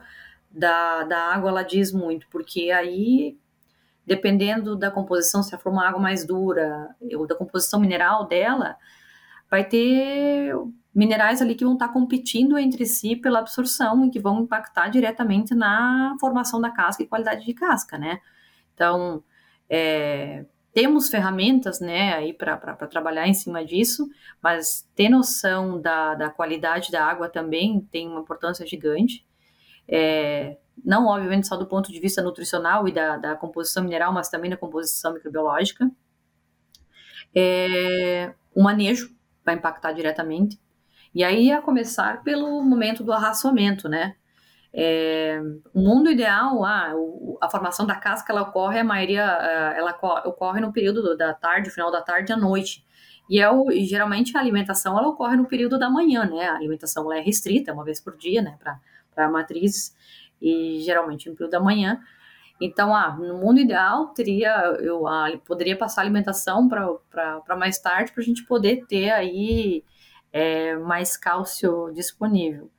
da, 0.52 1.04
da 1.04 1.20
água 1.34 1.50
ela 1.50 1.64
diz 1.64 1.92
muito, 1.92 2.28
porque 2.30 2.72
aí, 2.72 3.38
dependendo 4.06 4.76
da 4.76 4.92
composição, 4.92 5.42
se 5.42 5.58
for 5.58 5.72
uma 5.72 5.88
água 5.88 6.00
mais 6.00 6.26
dura, 6.26 6.96
ou 7.16 7.28
da 7.28 7.36
composição 7.36 7.80
mineral 7.80 8.28
dela, 8.28 8.78
vai 9.50 9.64
ter 9.64 10.54
minerais 10.96 11.42
ali 11.42 11.54
que 11.54 11.66
vão 11.66 11.74
estar 11.74 11.90
competindo 11.90 12.58
entre 12.58 12.86
si 12.86 13.18
pela 13.18 13.40
absorção 13.40 14.06
e 14.06 14.10
que 14.10 14.20
vão 14.20 14.40
impactar 14.40 14.88
diretamente 14.88 15.54
na 15.54 16.16
formação 16.22 16.62
da 16.62 16.72
casca 16.72 17.04
e 17.04 17.08
qualidade 17.08 17.46
de 17.46 17.54
casca, 17.54 17.98
né? 17.98 18.22
Então, 18.74 19.22
é, 19.70 20.46
temos 20.74 21.10
ferramentas, 21.10 21.82
né, 21.82 22.14
aí 22.14 22.34
para 22.34 22.58
trabalhar 22.88 23.28
em 23.28 23.34
cima 23.34 23.64
disso, 23.64 24.10
mas 24.42 24.88
ter 24.96 25.10
noção 25.10 25.82
da, 25.82 26.16
da 26.16 26.30
qualidade 26.30 26.92
da 26.92 27.06
água 27.06 27.30
também 27.30 27.82
tem 27.92 28.08
uma 28.08 28.22
importância 28.22 28.66
gigante. 28.66 29.26
É, 29.88 30.58
não, 30.84 31.08
obviamente, 31.08 31.48
só 31.48 31.58
do 31.58 31.66
ponto 31.66 31.92
de 31.92 32.00
vista 32.00 32.22
nutricional 32.22 32.88
e 32.88 32.92
da, 32.94 33.18
da 33.18 33.36
composição 33.36 33.84
mineral, 33.84 34.14
mas 34.14 34.30
também 34.30 34.50
da 34.50 34.58
composição 34.58 35.14
microbiológica. 35.14 35.90
É, 37.34 38.34
o 38.54 38.62
manejo 38.64 39.14
vai 39.44 39.56
impactar 39.56 39.94
diretamente. 39.94 40.60
E 41.16 41.24
aí, 41.24 41.50
a 41.50 41.62
começar 41.62 42.22
pelo 42.24 42.62
momento 42.62 43.02
do 43.02 43.14
arraçoamento, 43.14 43.88
né? 43.88 44.16
É, 44.74 45.42
o 45.74 45.80
mundo 45.80 46.12
ideal, 46.12 46.66
ah, 46.66 46.94
a 47.42 47.50
formação 47.50 47.86
da 47.86 47.96
casca 47.96 48.34
ela 48.34 48.42
ocorre 48.42 48.80
a 48.80 48.84
maioria, 48.84 49.24
é, 49.24 49.80
ela 49.80 49.98
ocorre 50.26 50.60
no 50.60 50.74
período 50.74 51.16
da 51.16 51.34
tarde, 51.34 51.70
final 51.70 51.90
da 51.90 52.02
tarde 52.02 52.34
à 52.34 52.38
noite. 52.38 52.86
E, 53.30 53.40
é 53.40 53.50
o, 53.50 53.72
e 53.72 53.86
geralmente 53.86 54.36
a 54.36 54.42
alimentação 54.42 55.00
ela 55.00 55.08
ocorre 55.08 55.38
no 55.38 55.46
período 55.46 55.80
da 55.80 55.90
manhã, 55.90 56.26
né? 56.26 56.50
A 56.50 56.56
alimentação 56.56 57.12
é 57.14 57.22
restrita, 57.22 57.72
uma 57.72 57.86
vez 57.86 58.02
por 58.02 58.18
dia, 58.18 58.42
né, 58.42 58.58
para 59.14 59.30
matrizes, 59.30 59.96
e 60.42 60.82
geralmente 60.82 61.30
no 61.30 61.36
período 61.36 61.52
da 61.52 61.62
manhã. 61.62 62.02
Então, 62.60 62.94
ah, 62.94 63.16
no 63.18 63.38
mundo 63.38 63.62
ideal, 63.62 64.08
teria 64.08 64.52
eu 64.82 65.08
ah, 65.08 65.30
poderia 65.46 65.78
passar 65.78 66.02
alimentação 66.02 66.68
para 66.68 67.56
mais 67.58 67.80
tarde, 67.80 68.12
para 68.12 68.22
a 68.22 68.26
gente 68.26 68.44
poder 68.44 68.86
ter 68.86 69.12
aí 69.12 69.82
é, 70.36 70.76
mais 70.76 71.16
cálcio 71.16 71.92
disponível 71.94 72.70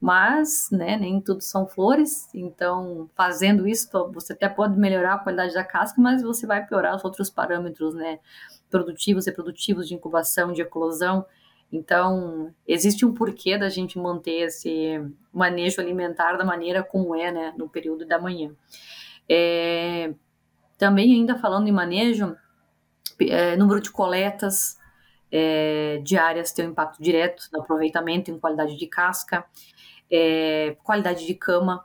mas 0.00 0.68
né, 0.70 0.96
nem 0.96 1.20
tudo 1.20 1.40
são 1.40 1.66
flores, 1.66 2.32
então 2.32 3.10
fazendo 3.16 3.66
isso 3.66 3.88
você 4.12 4.32
até 4.32 4.48
pode 4.48 4.78
melhorar 4.78 5.14
a 5.14 5.18
qualidade 5.18 5.54
da 5.54 5.64
casca, 5.64 6.00
mas 6.00 6.22
você 6.22 6.46
vai 6.46 6.64
piorar 6.64 6.94
os 6.94 7.04
outros 7.04 7.28
parâmetros, 7.28 7.94
né, 7.94 8.20
produtivos, 8.70 9.26
reprodutivos, 9.26 9.88
de 9.88 9.94
incubação, 9.94 10.52
de 10.52 10.62
eclosão. 10.62 11.26
Então 11.72 12.54
existe 12.66 13.04
um 13.04 13.12
porquê 13.12 13.58
da 13.58 13.68
gente 13.68 13.98
manter 13.98 14.46
esse 14.46 15.04
manejo 15.32 15.80
alimentar 15.80 16.36
da 16.36 16.44
maneira 16.44 16.82
como 16.82 17.16
é, 17.16 17.32
né, 17.32 17.52
no 17.58 17.68
período 17.68 18.06
da 18.06 18.20
manhã. 18.20 18.52
É, 19.28 20.14
também 20.78 21.12
ainda 21.12 21.36
falando 21.36 21.66
em 21.66 21.72
manejo, 21.72 22.36
é, 23.20 23.56
número 23.56 23.80
de 23.80 23.90
coletas 23.90 24.77
é, 25.30 26.00
diárias 26.02 26.52
tem 26.52 26.66
um 26.66 26.70
impacto 26.70 27.02
direto 27.02 27.44
no 27.52 27.60
aproveitamento 27.60 28.30
em 28.30 28.38
qualidade 28.38 28.76
de 28.76 28.86
casca 28.86 29.44
é, 30.10 30.76
qualidade 30.82 31.26
de 31.26 31.34
cama, 31.34 31.84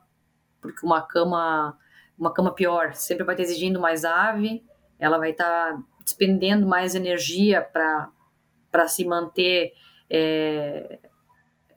porque 0.61 0.85
uma 0.85 1.01
cama, 1.01 1.77
uma 2.17 2.33
cama 2.33 2.53
pior 2.53 2.93
sempre 2.93 3.23
vai 3.23 3.35
estar 3.35 3.43
exigindo 3.43 3.79
mais 3.79 4.05
ave, 4.05 4.63
ela 4.97 5.17
vai 5.17 5.31
estar 5.31 5.77
despendendo 6.03 6.65
mais 6.65 6.95
energia 6.95 7.61
para 7.61 8.87
se 8.87 9.05
manter 9.05 9.73
é, 10.09 10.99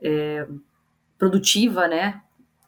é, 0.00 0.46
produtiva, 1.18 1.88
né? 1.88 2.22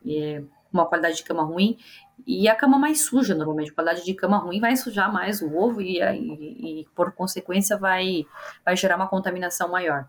E 0.04 0.42
uma 0.72 0.86
qualidade 0.86 1.16
de 1.16 1.24
cama 1.24 1.42
ruim. 1.42 1.78
E 2.26 2.48
a 2.48 2.54
cama 2.54 2.78
mais 2.78 3.04
suja, 3.04 3.34
normalmente. 3.34 3.72
Qualidade 3.72 4.04
de 4.04 4.14
cama 4.14 4.38
ruim 4.38 4.60
vai 4.60 4.76
sujar 4.76 5.12
mais 5.12 5.40
o 5.40 5.54
ovo 5.56 5.80
e, 5.80 6.00
e, 6.00 6.80
e 6.80 6.86
por 6.94 7.12
consequência, 7.12 7.76
vai, 7.76 8.26
vai 8.64 8.76
gerar 8.76 8.96
uma 8.96 9.08
contaminação 9.08 9.70
maior. 9.70 10.06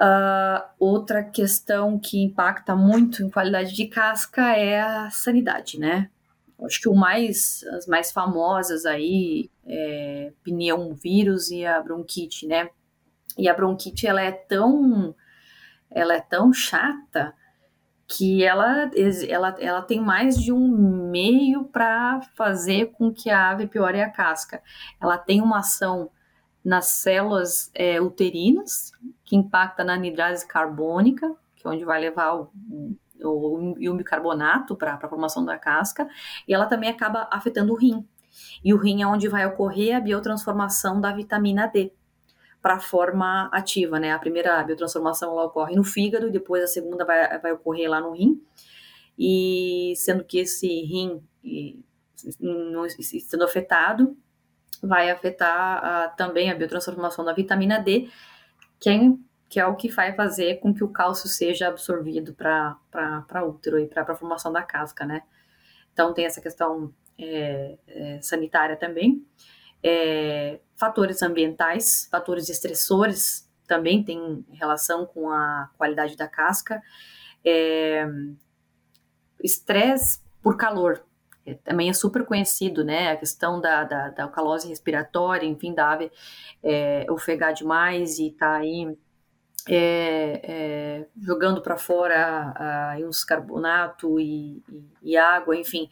Uh, 0.00 0.64
outra 0.78 1.22
questão 1.22 1.98
que 1.98 2.22
impacta 2.22 2.74
muito 2.74 3.22
em 3.22 3.28
qualidade 3.28 3.74
de 3.74 3.86
casca 3.86 4.56
é 4.56 4.80
a 4.80 5.10
sanidade, 5.10 5.78
né? 5.78 6.08
Acho 6.62 6.80
que 6.80 6.88
o 6.88 6.94
mais, 6.94 7.62
as 7.74 7.86
mais 7.86 8.10
famosas 8.10 8.86
aí 8.86 9.50
é 9.66 10.32
vírus 10.94 11.50
e 11.50 11.66
a 11.66 11.80
bronquite, 11.82 12.46
né? 12.46 12.70
E 13.36 13.48
a 13.48 13.54
bronquite 13.54 14.06
ela 14.06 14.22
é 14.22 14.32
tão, 14.32 15.14
ela 15.90 16.14
é 16.14 16.20
tão 16.20 16.52
chata 16.52 17.34
que 18.10 18.42
ela, 18.42 18.90
ela, 19.28 19.56
ela 19.60 19.82
tem 19.82 20.00
mais 20.00 20.36
de 20.36 20.52
um 20.52 21.08
meio 21.10 21.64
para 21.64 22.20
fazer 22.34 22.86
com 22.86 23.12
que 23.12 23.30
a 23.30 23.50
ave 23.50 23.68
piore 23.68 24.00
a 24.00 24.10
casca. 24.10 24.60
Ela 25.00 25.16
tem 25.16 25.40
uma 25.40 25.60
ação 25.60 26.10
nas 26.64 26.86
células 26.86 27.70
é, 27.72 28.00
uterinas, 28.00 28.90
que 29.24 29.36
impacta 29.36 29.84
na 29.84 29.94
anidrase 29.94 30.46
carbônica, 30.46 31.32
que 31.54 31.64
é 31.64 31.70
onde 31.70 31.84
vai 31.84 32.00
levar 32.00 32.34
o, 32.34 32.50
o, 33.22 33.90
o 33.90 33.94
bicarbonato 33.94 34.74
para 34.74 34.94
a 34.94 35.08
formação 35.08 35.44
da 35.44 35.56
casca, 35.56 36.08
e 36.48 36.52
ela 36.52 36.66
também 36.66 36.90
acaba 36.90 37.28
afetando 37.30 37.72
o 37.72 37.76
rim. 37.76 38.04
E 38.64 38.74
o 38.74 38.76
rim 38.76 39.02
é 39.02 39.06
onde 39.06 39.28
vai 39.28 39.46
ocorrer 39.46 39.96
a 39.96 40.00
biotransformação 40.00 41.00
da 41.00 41.12
vitamina 41.12 41.68
D 41.68 41.92
para 42.62 42.74
a 42.74 42.80
forma 42.80 43.48
ativa, 43.52 43.98
né? 43.98 44.12
A 44.12 44.18
primeira 44.18 44.62
biotransformação 44.62 45.32
ela 45.32 45.44
ocorre 45.44 45.74
no 45.74 45.84
fígado 45.84 46.28
e 46.28 46.30
depois 46.30 46.62
a 46.62 46.66
segunda 46.66 47.04
vai, 47.04 47.38
vai 47.38 47.52
ocorrer 47.52 47.88
lá 47.88 48.00
no 48.00 48.12
rim. 48.12 48.40
E 49.18 49.94
sendo 49.96 50.24
que 50.24 50.38
esse 50.38 50.66
rim 50.66 51.22
estando 52.98 53.44
afetado, 53.44 54.16
vai 54.82 55.10
afetar 55.10 56.14
também 56.16 56.50
a 56.50 56.54
biotransformação 56.54 57.24
da 57.24 57.32
vitamina 57.32 57.78
D, 57.78 58.08
que 58.78 58.88
é, 58.88 58.98
que 59.48 59.60
é 59.60 59.66
o 59.66 59.76
que 59.76 59.88
vai 59.88 60.14
fazer 60.14 60.56
com 60.60 60.72
que 60.72 60.84
o 60.84 60.88
cálcio 60.88 61.28
seja 61.28 61.68
absorvido 61.68 62.34
para 62.34 63.44
útero 63.46 63.78
e 63.78 63.86
para 63.86 64.02
a 64.02 64.14
formação 64.14 64.52
da 64.52 64.62
casca, 64.62 65.04
né? 65.04 65.22
Então 65.92 66.14
tem 66.14 66.24
essa 66.24 66.40
questão 66.40 66.94
é, 67.18 67.78
é, 67.86 68.20
sanitária 68.22 68.76
também. 68.76 69.24
É, 69.82 70.60
fatores 70.76 71.22
ambientais, 71.22 72.08
fatores 72.10 72.48
estressores 72.48 73.48
também 73.66 74.02
têm 74.02 74.44
relação 74.52 75.06
com 75.06 75.30
a 75.30 75.70
qualidade 75.78 76.16
da 76.16 76.26
casca. 76.26 76.82
É, 77.44 78.06
estresse 79.42 80.20
por 80.42 80.56
calor, 80.56 81.04
é, 81.46 81.54
também 81.54 81.88
é 81.88 81.92
super 81.92 82.24
conhecido, 82.24 82.84
né? 82.84 83.10
A 83.10 83.16
questão 83.16 83.60
da, 83.60 83.84
da, 83.84 84.08
da 84.10 84.28
calose 84.28 84.68
respiratória, 84.68 85.46
enfim, 85.46 85.74
da 85.74 85.92
ave 85.92 86.10
é, 86.62 87.06
ofegar 87.10 87.52
demais 87.52 88.18
e 88.18 88.30
tá 88.30 88.56
aí 88.56 88.96
é, 89.68 90.40
é, 90.44 91.06
jogando 91.20 91.60
para 91.62 91.76
fora 91.76 92.96
uh, 92.98 93.06
uns 93.06 93.24
carbonato 93.24 94.18
e, 94.18 94.62
e, 94.68 95.12
e, 95.12 95.16
água, 95.16 95.56
enfim. 95.56 95.88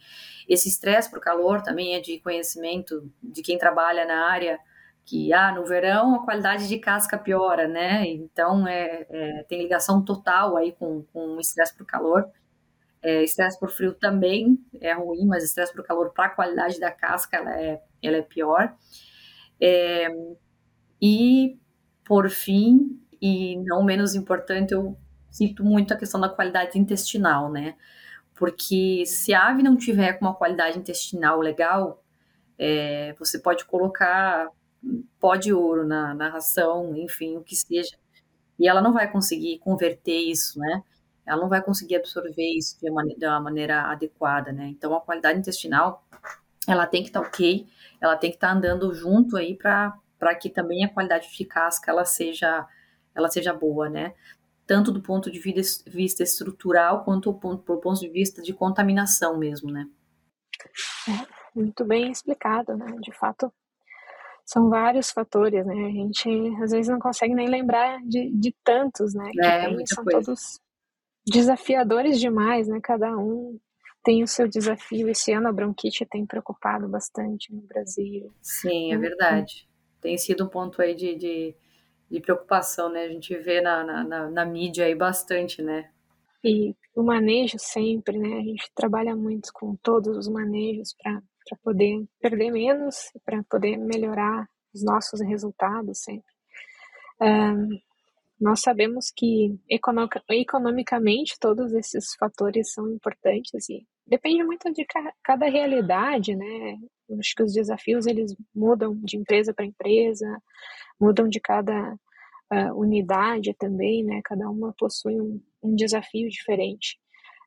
Esse 0.47 0.69
estresse 0.69 1.09
por 1.09 1.19
calor 1.19 1.61
também 1.61 1.95
é 1.95 1.99
de 1.99 2.19
conhecimento 2.19 3.11
de 3.21 3.41
quem 3.41 3.57
trabalha 3.57 4.05
na 4.05 4.29
área, 4.29 4.59
que 5.05 5.33
ah, 5.33 5.51
no 5.51 5.65
verão 5.65 6.15
a 6.15 6.23
qualidade 6.23 6.67
de 6.67 6.77
casca 6.77 7.17
piora, 7.17 7.67
né? 7.67 8.05
Então 8.07 8.67
é, 8.67 9.05
é 9.09 9.43
tem 9.47 9.61
ligação 9.61 10.03
total 10.03 10.55
aí 10.55 10.71
com, 10.73 11.03
com 11.13 11.35
o 11.35 11.39
estresse 11.39 11.75
por 11.75 11.85
calor. 11.85 12.29
É, 13.01 13.23
estresse 13.23 13.57
por 13.59 13.69
frio 13.69 13.93
também 13.93 14.59
é 14.81 14.93
ruim, 14.93 15.25
mas 15.25 15.43
estresse 15.43 15.73
por 15.73 15.85
calor 15.85 16.11
para 16.11 16.25
a 16.25 16.29
qualidade 16.29 16.79
da 16.79 16.91
casca 16.91 17.37
ela 17.37 17.59
é, 17.59 17.81
ela 18.03 18.17
é 18.17 18.21
pior. 18.21 18.75
É, 19.61 20.09
e, 21.01 21.57
por 22.05 22.29
fim, 22.29 22.99
e 23.21 23.57
não 23.63 23.83
menos 23.83 24.15
importante, 24.15 24.73
eu 24.73 24.97
cito 25.29 25.63
muito 25.63 25.93
a 25.93 25.97
questão 25.97 26.19
da 26.19 26.29
qualidade 26.29 26.77
intestinal, 26.79 27.51
né? 27.51 27.75
Porque 28.35 29.03
se 29.05 29.33
a 29.33 29.47
ave 29.47 29.63
não 29.63 29.75
tiver 29.75 30.13
com 30.13 30.25
uma 30.25 30.35
qualidade 30.35 30.77
intestinal 30.79 31.39
legal, 31.39 32.03
é, 32.57 33.13
você 33.19 33.39
pode 33.39 33.65
colocar 33.65 34.49
pó 35.19 35.35
de 35.35 35.53
ouro 35.53 35.85
na, 35.85 36.13
na 36.13 36.29
ração, 36.29 36.95
enfim, 36.95 37.37
o 37.37 37.43
que 37.43 37.55
seja, 37.55 37.97
e 38.57 38.67
ela 38.67 38.81
não 38.81 38.93
vai 38.93 39.11
conseguir 39.11 39.59
converter 39.59 40.17
isso, 40.17 40.59
né? 40.59 40.83
ela 41.29 41.39
não 41.39 41.47
vai 41.47 41.61
conseguir 41.61 41.95
absorver 41.95 42.57
isso 42.57 42.79
de 42.79 42.89
uma, 42.89 43.05
de 43.05 43.25
uma 43.25 43.39
maneira 43.39 43.83
adequada, 43.83 44.51
né? 44.51 44.67
Então, 44.67 44.95
a 44.95 44.99
qualidade 44.99 45.37
intestinal, 45.37 46.03
ela 46.67 46.87
tem 46.87 47.03
que 47.03 47.09
estar 47.09 47.21
tá 47.21 47.27
ok, 47.27 47.67
ela 48.01 48.17
tem 48.17 48.31
que 48.31 48.37
estar 48.37 48.47
tá 48.47 48.53
andando 48.53 48.91
junto 48.95 49.37
aí 49.37 49.55
para 49.55 50.35
que 50.41 50.49
também 50.49 50.83
a 50.83 50.89
qualidade 50.89 51.29
de 51.31 51.45
casca 51.45 51.91
ela 51.91 52.03
seja, 52.03 52.65
ela 53.15 53.29
seja 53.29 53.53
boa, 53.53 53.89
né? 53.89 54.13
Tanto 54.65 54.91
do 54.91 55.01
ponto 55.01 55.31
de 55.31 55.39
vista 55.39 56.23
estrutural 56.23 57.03
quanto 57.03 57.31
do 57.31 57.79
ponto, 57.79 57.99
de 57.99 58.09
vista 58.09 58.41
de 58.41 58.53
contaminação 58.53 59.37
mesmo, 59.37 59.71
né? 59.71 59.87
É, 61.07 61.27
muito 61.55 61.83
bem 61.83 62.11
explicado, 62.11 62.77
né? 62.77 62.85
De 63.01 63.11
fato, 63.11 63.51
são 64.45 64.69
vários 64.69 65.11
fatores, 65.11 65.65
né? 65.65 65.85
A 65.85 65.91
gente 65.91 66.29
às 66.61 66.71
vezes 66.71 66.87
não 66.87 66.99
consegue 66.99 67.33
nem 67.33 67.47
lembrar 67.47 67.99
de, 68.03 68.31
de 68.31 68.55
tantos, 68.63 69.13
né? 69.13 69.29
Que 69.31 69.41
é, 69.41 69.65
tem, 69.65 69.85
são 69.87 70.03
coisa. 70.03 70.25
todos 70.25 70.59
desafiadores 71.25 72.19
demais, 72.19 72.67
né? 72.67 72.79
Cada 72.81 73.15
um 73.17 73.59
tem 74.03 74.23
o 74.23 74.27
seu 74.27 74.47
desafio. 74.47 75.09
Esse 75.09 75.31
ano 75.31 75.47
a 75.47 75.53
bronquite 75.53 76.05
tem 76.05 76.25
preocupado 76.25 76.87
bastante 76.87 77.53
no 77.53 77.61
Brasil. 77.61 78.33
Sim, 78.41 78.91
é 78.91 78.95
uhum. 78.95 79.01
verdade. 79.01 79.67
Tem 80.01 80.17
sido 80.17 80.45
um 80.45 80.47
ponto 80.47 80.81
aí 80.81 80.95
de, 80.95 81.15
de, 81.15 81.55
de 82.09 82.19
preocupação, 82.19 82.89
né? 82.89 83.03
A 83.03 83.09
gente 83.09 83.35
vê 83.37 83.61
na, 83.61 83.83
na, 83.83 84.29
na, 84.29 84.45
mídia 84.45 84.85
aí 84.85 84.95
bastante, 84.95 85.61
né? 85.61 85.89
E 86.43 86.75
o 86.95 87.03
manejo 87.03 87.57
sempre, 87.59 88.17
né? 88.17 88.39
A 88.39 88.43
gente 88.43 88.71
trabalha 88.73 89.15
muito 89.15 89.51
com 89.53 89.75
todos 89.75 90.17
os 90.17 90.27
manejos 90.27 90.95
para 91.01 91.21
poder 91.63 92.05
perder 92.19 92.51
menos, 92.51 93.11
para 93.25 93.43
poder 93.43 93.77
melhorar 93.77 94.47
os 94.73 94.83
nossos 94.83 95.21
resultados 95.21 95.99
sempre. 95.99 96.33
Um, 97.21 97.79
nós 98.39 98.61
sabemos 98.61 99.11
que 99.11 99.59
economicamente 100.29 101.37
todos 101.39 101.73
esses 101.73 102.15
fatores 102.15 102.71
são 102.71 102.89
importantes 102.89 103.67
e 103.69 103.85
depende 104.07 104.43
muito 104.43 104.71
de 104.71 104.85
cada 105.21 105.49
realidade, 105.49 106.35
né? 106.35 106.77
Acho 107.17 107.33
que 107.35 107.43
os 107.43 107.53
desafios 107.53 108.05
eles 108.05 108.35
mudam 108.53 108.95
de 109.03 109.17
empresa 109.17 109.53
para 109.53 109.65
empresa, 109.65 110.25
mudam 110.99 111.27
de 111.27 111.39
cada 111.39 111.93
uh, 111.93 112.73
unidade 112.75 113.53
também, 113.57 114.03
né? 114.03 114.21
Cada 114.23 114.49
uma 114.49 114.73
possui 114.77 115.19
um, 115.19 115.41
um 115.63 115.75
desafio 115.75 116.29
diferente. 116.29 116.99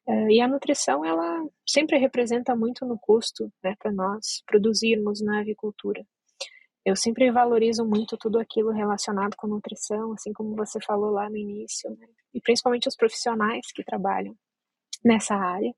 Uh, 0.07 0.31
e 0.31 0.41
a 0.41 0.49
nutrição 0.49 1.05
ela 1.05 1.47
sempre 1.67 1.97
representa 1.99 2.57
muito 2.57 2.85
no 2.85 2.99
custo, 2.99 3.53
né, 3.63 3.75
para 3.79 3.93
nós 3.93 4.43
produzirmos 4.47 5.21
na 5.21 5.41
avicultura. 5.41 6.05
Eu 6.85 6.97
sempre 6.97 7.31
valorizo 7.31 7.87
muito 7.87 8.17
tudo 8.17 8.41
aquilo 8.41 8.71
relacionado 8.71 9.37
com 9.37 9.47
nutrição, 9.47 10.13
assim 10.13 10.33
como 10.33 10.57
você 10.57 10.81
falou 10.85 11.11
lá 11.11 11.31
no 11.31 11.37
início, 11.37 11.89
né? 11.91 12.07
e 12.35 12.41
principalmente 12.41 12.89
os 12.89 12.97
profissionais 12.97 13.71
que 13.73 13.85
trabalham 13.85 14.35
nessa 15.05 15.37
área. 15.37 15.73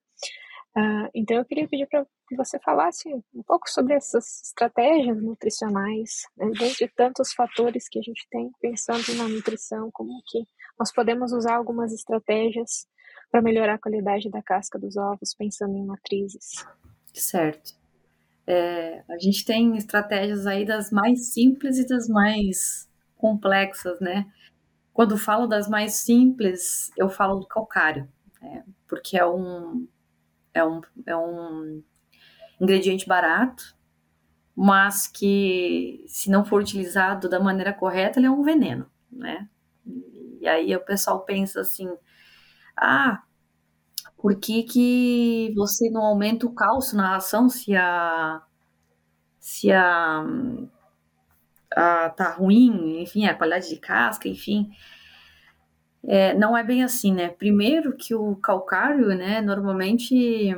Uh, 0.76 1.08
então 1.14 1.36
eu 1.36 1.44
queria 1.44 1.68
pedir 1.68 1.86
para 1.86 2.04
que 2.28 2.36
você 2.36 2.58
falasse 2.58 3.08
um 3.32 3.42
pouco 3.46 3.70
sobre 3.70 3.94
essas 3.94 4.42
estratégias 4.42 5.22
nutricionais, 5.22 6.26
né? 6.36 6.50
dentre 6.58 6.88
tantos 6.88 7.32
fatores 7.32 7.88
que 7.88 7.98
a 7.98 8.02
gente 8.02 8.26
tem 8.28 8.50
pensando 8.60 9.14
na 9.16 9.28
nutrição, 9.28 9.88
como 9.92 10.20
que 10.26 10.44
nós 10.78 10.92
podemos 10.92 11.32
usar 11.32 11.56
algumas 11.56 11.92
estratégias 11.92 12.88
para 13.30 13.40
melhorar 13.40 13.74
a 13.74 13.78
qualidade 13.78 14.28
da 14.30 14.42
casca 14.42 14.78
dos 14.78 14.96
ovos, 14.96 15.34
pensando 15.34 15.76
em 15.76 15.84
matrizes. 15.84 16.64
Certo. 17.12 17.74
É, 18.46 19.02
a 19.08 19.18
gente 19.18 19.44
tem 19.44 19.76
estratégias 19.76 20.46
aí 20.46 20.66
das 20.66 20.90
mais 20.90 21.32
simples 21.32 21.78
e 21.78 21.86
das 21.86 22.08
mais 22.08 22.88
complexas, 23.16 24.00
né? 24.00 24.30
Quando 24.92 25.16
falo 25.16 25.46
das 25.46 25.68
mais 25.68 25.94
simples, 25.94 26.90
eu 26.96 27.08
falo 27.08 27.40
do 27.40 27.46
calcário, 27.46 28.08
né? 28.40 28.64
porque 28.86 29.18
é 29.18 29.26
um, 29.26 29.88
é, 30.54 30.64
um, 30.64 30.80
é 31.06 31.16
um 31.16 31.82
ingrediente 32.60 33.06
barato, 33.06 33.76
mas 34.56 35.06
que, 35.08 36.04
se 36.06 36.30
não 36.30 36.44
for 36.44 36.62
utilizado 36.62 37.28
da 37.28 37.40
maneira 37.40 37.72
correta, 37.72 38.18
ele 38.18 38.26
é 38.26 38.30
um 38.30 38.42
veneno, 38.42 38.90
né? 39.10 39.48
E 40.40 40.48
aí 40.48 40.74
o 40.76 40.84
pessoal 40.84 41.24
pensa 41.24 41.60
assim, 41.60 41.88
ah, 42.76 43.22
por 44.16 44.36
que, 44.40 44.62
que 44.64 45.52
você 45.56 45.90
não 45.90 46.02
aumenta 46.02 46.46
o 46.46 46.54
cálcio 46.54 46.96
na 46.96 47.08
ração 47.10 47.48
se 47.48 47.76
a 47.76 48.42
se 49.40 49.70
a, 49.72 50.24
a 51.76 52.10
tá 52.10 52.30
ruim, 52.30 53.00
enfim, 53.02 53.26
a 53.26 53.34
qualidade 53.34 53.68
de 53.68 53.76
casca, 53.76 54.28
enfim. 54.28 54.70
É, 56.06 56.34
não 56.34 56.56
é 56.56 56.62
bem 56.62 56.82
assim, 56.82 57.12
né? 57.14 57.28
Primeiro 57.30 57.96
que 57.96 58.14
o 58.14 58.36
calcário, 58.36 59.08
né, 59.08 59.40
normalmente 59.40 60.54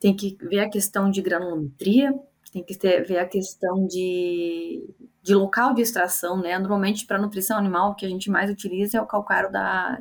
tem 0.00 0.14
que 0.14 0.36
ver 0.42 0.60
a 0.60 0.70
questão 0.70 1.10
de 1.10 1.22
granulometria, 1.22 2.12
tem 2.52 2.62
que 2.64 2.76
ter, 2.76 3.04
ver 3.06 3.18
a 3.18 3.28
questão 3.28 3.86
de, 3.86 4.82
de 5.22 5.34
local 5.34 5.74
de 5.74 5.82
extração, 5.82 6.40
né? 6.40 6.58
Normalmente, 6.58 7.06
para 7.06 7.18
nutrição 7.18 7.58
animal, 7.58 7.90
o 7.90 7.94
que 7.94 8.06
a 8.06 8.08
gente 8.08 8.30
mais 8.30 8.50
utiliza 8.50 8.98
é 8.98 9.00
o 9.00 9.06
calcário 9.06 9.50
da, 9.50 9.98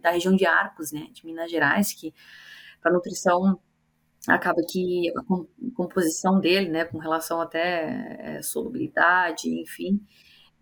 da 0.00 0.10
região 0.10 0.34
de 0.34 0.44
Arcos, 0.46 0.92
né, 0.92 1.08
de 1.12 1.24
Minas 1.24 1.50
Gerais, 1.50 1.92
que 1.92 2.12
para 2.80 2.92
nutrição 2.92 3.58
acaba 4.28 4.62
que 4.68 5.10
a 5.16 5.22
composição 5.74 6.40
dele, 6.40 6.68
né, 6.68 6.84
com 6.84 6.98
relação 6.98 7.40
até 7.40 8.36
é, 8.38 8.42
solubilidade, 8.42 9.48
enfim, 9.48 10.00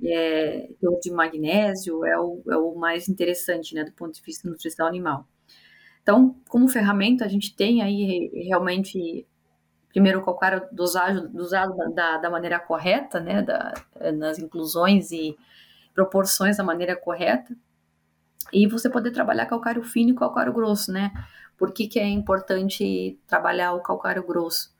é, 0.02 0.68
de 1.02 1.10
magnésio 1.10 2.04
é 2.04 2.18
o, 2.18 2.42
é 2.48 2.56
o 2.56 2.74
mais 2.74 3.08
interessante, 3.08 3.74
né, 3.74 3.84
do 3.84 3.92
ponto 3.92 4.14
de 4.14 4.22
vista 4.22 4.44
da 4.44 4.52
nutrição 4.52 4.86
animal. 4.86 5.26
Então, 6.02 6.34
como 6.48 6.68
ferramenta, 6.68 7.24
a 7.24 7.28
gente 7.28 7.54
tem 7.54 7.82
aí 7.82 8.30
realmente, 8.46 9.26
primeiro, 9.90 10.20
o 10.20 10.24
calcário 10.24 10.66
dosado, 10.72 11.28
dosado 11.28 11.74
da, 11.94 12.18
da 12.18 12.30
maneira 12.30 12.58
correta, 12.58 13.20
né, 13.20 13.42
da, 13.42 13.74
nas 14.14 14.38
inclusões 14.38 15.12
e 15.12 15.36
proporções 15.94 16.56
da 16.56 16.64
maneira 16.64 16.96
correta, 16.96 17.54
e 18.52 18.66
você 18.66 18.88
poder 18.88 19.10
trabalhar 19.10 19.46
calcário 19.46 19.82
fino 19.82 20.10
e 20.10 20.14
calcário 20.14 20.52
grosso, 20.52 20.90
né? 20.92 21.12
Por 21.56 21.72
que, 21.72 21.86
que 21.86 22.00
é 22.00 22.08
importante 22.08 23.18
trabalhar 23.26 23.74
o 23.74 23.82
calcário 23.82 24.26
grosso? 24.26 24.74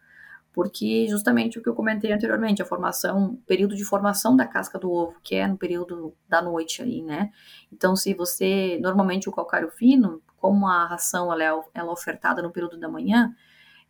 Porque 0.53 1.07
justamente 1.09 1.59
o 1.59 1.63
que 1.63 1.69
eu 1.69 1.75
comentei 1.75 2.13
anteriormente, 2.13 2.61
a 2.61 2.65
formação, 2.65 3.39
período 3.47 3.77
de 3.77 3.85
formação 3.85 4.37
da 4.37 4.47
casca 4.47 4.79
do 4.79 4.91
ovo, 4.91 5.17
que 5.23 5.37
é 5.37 5.47
no 5.47 5.57
período 5.57 6.13
da 6.29 6.43
noite 6.43 6.83
aí, 6.83 7.03
né? 7.03 7.31
Então, 7.73 7.95
se 7.95 8.13
você, 8.15 8.79
normalmente 8.83 9.29
o 9.29 9.33
calcário 9.33 9.71
fino, 9.71 10.21
como 10.37 10.67
a 10.67 10.87
ração 10.87 11.33
ela 11.33 11.43
é, 11.45 11.47
ela 11.75 11.91
é 11.91 11.93
ofertada 11.93 12.43
no 12.43 12.51
período 12.51 12.79
da 12.79 12.89
manhã, 12.89 13.35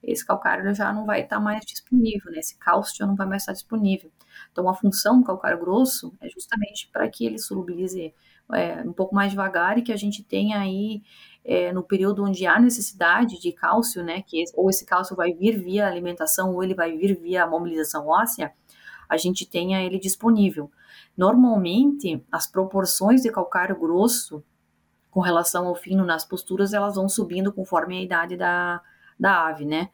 esse 0.02 0.24
calcário 0.24 0.74
já 0.74 0.92
não 0.92 1.04
vai 1.06 1.22
estar 1.22 1.40
mais 1.40 1.64
disponível, 1.64 2.30
né? 2.32 2.38
Esse 2.38 2.58
cálcio 2.58 2.96
já 2.96 3.06
não 3.06 3.16
vai 3.16 3.26
mais 3.26 3.42
estar 3.42 3.52
disponível. 3.52 4.10
Então, 4.52 4.68
a 4.68 4.74
função 4.74 5.20
do 5.20 5.26
calcário 5.26 5.60
grosso 5.60 6.14
é 6.20 6.28
justamente 6.28 6.88
para 6.92 7.08
que 7.08 7.24
ele 7.26 7.38
solubilize 7.38 8.14
é, 8.52 8.82
um 8.82 8.92
pouco 8.92 9.14
mais 9.14 9.30
devagar 9.30 9.78
e 9.78 9.82
que 9.82 9.92
a 9.92 9.96
gente 9.96 10.22
tenha 10.24 10.58
aí 10.58 11.02
é, 11.44 11.72
no 11.72 11.82
período 11.82 12.24
onde 12.24 12.46
há 12.46 12.58
necessidade 12.58 13.40
de 13.40 13.52
cálcio, 13.52 14.02
né? 14.02 14.22
Que 14.22 14.44
ou 14.54 14.68
esse 14.70 14.84
cálcio 14.84 15.16
vai 15.16 15.32
vir 15.32 15.58
via 15.58 15.86
alimentação 15.86 16.54
ou 16.54 16.62
ele 16.62 16.74
vai 16.74 16.96
vir 16.96 17.18
via 17.18 17.46
mobilização 17.46 18.06
óssea, 18.06 18.52
a 19.08 19.16
gente 19.16 19.46
tenha 19.46 19.82
ele 19.82 19.98
disponível. 19.98 20.70
Normalmente, 21.16 22.24
as 22.30 22.46
proporções 22.46 23.22
de 23.22 23.32
calcário 23.32 23.78
grosso 23.78 24.42
com 25.10 25.20
relação 25.20 25.66
ao 25.66 25.74
fino 25.74 26.04
nas 26.04 26.24
posturas, 26.24 26.72
elas 26.72 26.94
vão 26.94 27.08
subindo 27.08 27.52
conforme 27.52 27.98
a 27.98 28.02
idade 28.02 28.36
da, 28.36 28.80
da 29.18 29.48
ave, 29.48 29.64
né? 29.64 29.90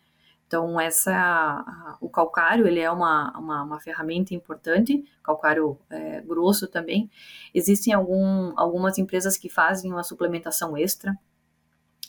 Então, 0.47 0.79
essa, 0.79 1.97
o 2.01 2.09
calcário, 2.09 2.69
ele 2.69 2.79
é 2.79 2.91
uma, 2.91 3.37
uma, 3.37 3.63
uma 3.65 3.81
ferramenta 3.81 4.33
importante, 4.33 5.05
calcário 5.23 5.77
é, 5.91 6.21
grosso 6.21 6.69
também. 6.69 7.11
Existem 7.53 7.93
algum, 7.93 8.53
algumas 8.57 8.97
empresas 8.97 9.37
que 9.37 9.49
fazem 9.49 9.91
uma 9.91 10.05
suplementação 10.05 10.77
extra 10.77 11.19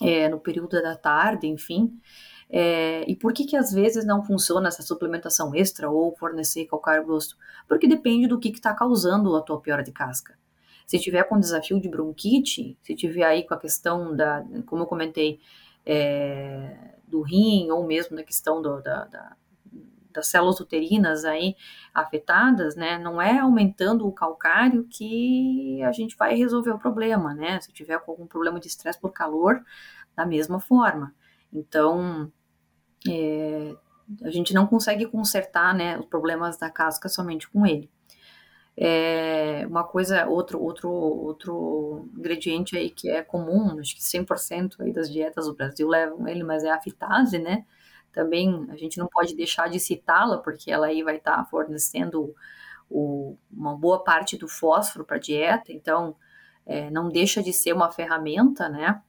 é, 0.01 0.29
no 0.29 0.39
período 0.39 0.81
da 0.81 0.95
tarde, 0.95 1.47
enfim. 1.47 1.99
É, 2.49 3.03
e 3.09 3.15
por 3.15 3.33
que 3.33 3.45
que 3.45 3.57
às 3.57 3.71
vezes 3.71 4.05
não 4.05 4.23
funciona 4.23 4.69
essa 4.69 4.81
suplementação 4.81 5.53
extra 5.53 5.89
ou 5.89 6.15
fornecer 6.15 6.65
calcário 6.65 7.05
grosso? 7.05 7.37
Porque 7.67 7.87
depende 7.87 8.27
do 8.27 8.39
que 8.39 8.49
está 8.49 8.73
causando 8.73 9.35
a 9.35 9.41
tua 9.41 9.59
piora 9.59 9.83
de 9.83 9.91
casca. 9.91 10.37
Se 10.85 10.97
tiver 10.97 11.23
com 11.23 11.37
desafio 11.37 11.81
de 11.81 11.89
bronquite, 11.89 12.77
se 12.81 12.95
tiver 12.95 13.23
aí 13.23 13.43
com 13.43 13.53
a 13.53 13.59
questão 13.59 14.15
da, 14.15 14.45
como 14.65 14.83
eu 14.83 14.87
comentei, 14.87 15.39
é, 15.85 16.95
do 17.05 17.21
rim 17.21 17.69
ou 17.69 17.85
mesmo 17.85 18.15
na 18.15 18.23
questão 18.23 18.61
do, 18.61 18.81
da, 18.81 19.05
da, 19.05 19.35
das 20.17 20.27
células 20.27 20.59
uterinas 20.59 21.23
aí 21.23 21.55
afetadas, 21.93 22.75
né, 22.75 22.97
não 22.97 23.21
é 23.21 23.37
aumentando 23.37 24.07
o 24.07 24.11
calcário 24.11 24.87
que 24.89 25.79
a 25.83 25.91
gente 25.91 26.17
vai 26.17 26.35
resolver 26.35 26.71
o 26.71 26.79
problema, 26.79 27.35
né? 27.35 27.61
Se 27.61 27.71
tiver 27.71 28.01
algum 28.07 28.25
problema 28.25 28.59
de 28.59 28.67
estresse 28.67 28.99
por 28.99 29.11
calor, 29.11 29.63
da 30.15 30.25
mesma 30.25 30.59
forma. 30.59 31.13
Então, 31.53 32.31
é, 33.07 33.75
a 34.23 34.31
gente 34.31 34.55
não 34.55 34.65
consegue 34.65 35.05
consertar, 35.05 35.75
né, 35.75 35.99
os 35.99 36.05
problemas 36.07 36.57
da 36.57 36.69
casca 36.69 37.07
somente 37.07 37.47
com 37.47 37.63
ele. 37.63 37.89
É 38.75 39.65
uma 39.67 39.83
coisa, 39.83 40.25
outro, 40.27 40.59
outro, 40.59 40.89
outro 40.89 42.09
ingrediente 42.17 42.75
aí 42.75 42.89
que 42.89 43.09
é 43.09 43.21
comum, 43.21 43.79
acho 43.79 43.95
que 43.95 44.01
100% 44.03 44.81
aí 44.81 44.91
das 44.91 45.11
dietas 45.11 45.45
do 45.45 45.53
Brasil 45.53 45.87
levam 45.87 46.27
ele, 46.27 46.43
mas 46.43 46.63
é 46.63 46.71
a 46.71 46.81
fitase, 46.81 47.37
né? 47.37 47.65
Também 48.17 48.65
a 48.69 48.75
gente 48.75 48.97
não 48.97 49.07
pode 49.07 49.35
deixar 49.35 49.69
de 49.69 49.79
citá-la, 49.79 50.37
porque 50.39 50.71
ela 50.71 50.87
aí 50.87 51.03
vai 51.03 51.17
estar 51.17 51.37
tá 51.37 51.45
fornecendo 51.45 52.33
o, 52.89 53.37
uma 53.51 53.75
boa 53.75 54.03
parte 54.03 54.35
do 54.37 54.47
fósforo 54.47 55.05
para 55.05 55.17
a 55.17 55.19
dieta, 55.19 55.71
então 55.71 56.15
é, 56.65 56.89
não 56.89 57.09
deixa 57.09 57.43
de 57.43 57.53
ser 57.53 57.73
uma 57.73 57.91
ferramenta, 57.91 58.69
né? 58.69 59.01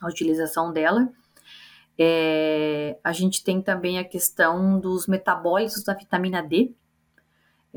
A 0.00 0.06
utilização 0.06 0.72
dela. 0.72 1.08
É, 1.98 2.98
a 3.02 3.12
gente 3.12 3.42
tem 3.42 3.62
também 3.62 3.98
a 3.98 4.04
questão 4.04 4.78
dos 4.78 5.06
metabólitos 5.06 5.82
da 5.82 5.94
vitamina 5.94 6.42
D, 6.42 6.74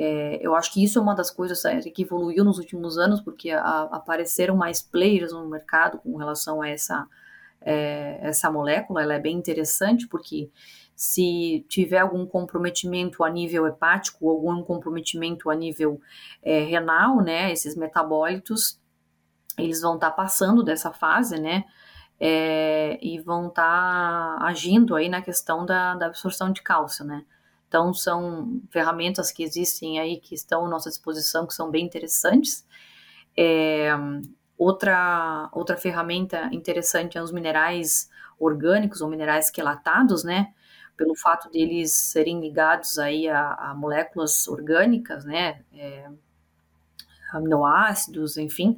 é, 0.01 0.39
eu 0.41 0.55
acho 0.55 0.71
que 0.71 0.81
isso 0.81 0.97
é 0.97 1.01
uma 1.01 1.13
das 1.13 1.29
coisas 1.29 1.61
que 1.93 2.03
evoluiu 2.03 2.45
nos 2.45 2.57
últimos 2.57 2.97
anos, 2.97 3.19
porque 3.19 3.51
a, 3.51 3.81
apareceram 3.91 4.55
mais 4.55 4.81
players 4.81 5.33
no 5.33 5.49
mercado 5.49 5.99
com 5.99 6.15
relação 6.15 6.61
a 6.61 6.69
essa, 6.69 7.05
é, 7.61 8.19
essa 8.21 8.51
molécula. 8.51 9.03
Ela 9.03 9.15
é 9.15 9.19
bem 9.19 9.35
interessante, 9.35 10.07
porque 10.07 10.49
se 10.95 11.65
tiver 11.69 11.99
algum 11.99 12.25
comprometimento 12.25 13.23
a 13.23 13.29
nível 13.29 13.65
hepático, 13.67 14.29
algum 14.29 14.61
comprometimento 14.63 15.49
a 15.49 15.55
nível 15.55 16.01
é, 16.43 16.59
renal, 16.63 17.21
né, 17.21 17.51
esses 17.51 17.75
metabólitos, 17.75 18.79
eles 19.57 19.81
vão 19.81 19.95
estar 19.95 20.09
tá 20.09 20.15
passando 20.15 20.61
dessa 20.61 20.91
fase, 20.91 21.39
né, 21.39 21.63
é, 22.19 22.99
e 23.01 23.17
vão 23.19 23.47
estar 23.47 24.37
tá 24.39 24.45
agindo 24.45 24.93
aí 24.95 25.07
na 25.07 25.21
questão 25.21 25.65
da, 25.65 25.95
da 25.95 26.07
absorção 26.07 26.51
de 26.51 26.61
cálcio, 26.61 27.05
né. 27.05 27.23
Então, 27.69 27.93
são 27.93 28.61
ferramentas 28.71 29.31
que 29.31 29.43
existem 29.43 29.99
aí, 29.99 30.17
que 30.17 30.33
estão 30.33 30.65
à 30.65 30.69
nossa 30.69 30.89
disposição, 30.89 31.45
que 31.45 31.53
são 31.53 31.69
bem 31.69 31.85
interessantes. 31.85 32.65
É, 33.37 33.91
outra, 34.59 35.49
outra 35.53 35.77
ferramenta 35.77 36.49
interessante 36.51 37.17
é 37.17 37.23
os 37.23 37.31
minerais 37.31 38.09
orgânicos 38.37 39.01
ou 39.01 39.09
minerais 39.09 39.49
quelatados, 39.49 40.23
né? 40.23 40.53
Pelo 40.97 41.15
fato 41.15 41.49
deles 41.49 41.93
serem 41.93 42.41
ligados 42.41 42.99
aí 42.99 43.29
a, 43.29 43.53
a 43.53 43.73
moléculas 43.73 44.47
orgânicas, 44.49 45.23
né? 45.23 45.61
É, 45.73 46.09
aminoácidos, 47.31 48.37
enfim, 48.37 48.75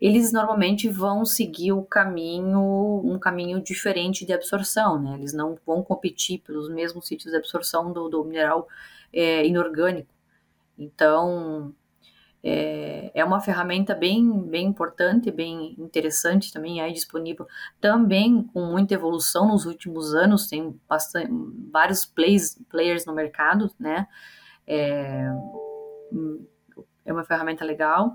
eles 0.00 0.30
normalmente 0.32 0.88
vão 0.88 1.24
seguir 1.24 1.72
o 1.72 1.82
caminho, 1.82 3.00
um 3.02 3.18
caminho 3.18 3.60
diferente 3.60 4.24
de 4.24 4.32
absorção, 4.32 5.00
né? 5.02 5.14
Eles 5.14 5.32
não 5.32 5.58
vão 5.66 5.82
competir 5.82 6.40
pelos 6.40 6.68
mesmos 6.68 7.08
sítios 7.08 7.32
de 7.32 7.38
absorção 7.38 7.92
do, 7.92 8.08
do 8.08 8.24
mineral 8.24 8.68
é, 9.12 9.44
inorgânico. 9.46 10.12
Então, 10.78 11.74
é, 12.42 13.10
é, 13.14 13.24
uma 13.24 13.40
ferramenta 13.40 13.94
bem, 13.94 14.40
bem 14.42 14.66
importante, 14.66 15.30
bem 15.30 15.74
interessante 15.78 16.52
também, 16.52 16.80
aí 16.80 16.92
disponível 16.92 17.46
também 17.80 18.42
com 18.52 18.66
muita 18.66 18.94
evolução 18.94 19.48
nos 19.48 19.66
últimos 19.66 20.14
anos, 20.14 20.46
tem 20.46 20.78
bastante, 20.88 21.28
vários 21.72 22.04
plays, 22.04 22.60
players 22.68 23.04
no 23.04 23.12
mercado, 23.12 23.70
né? 23.78 24.06
É, 24.66 25.26
é 27.04 27.12
uma 27.12 27.24
ferramenta 27.24 27.64
legal. 27.64 28.14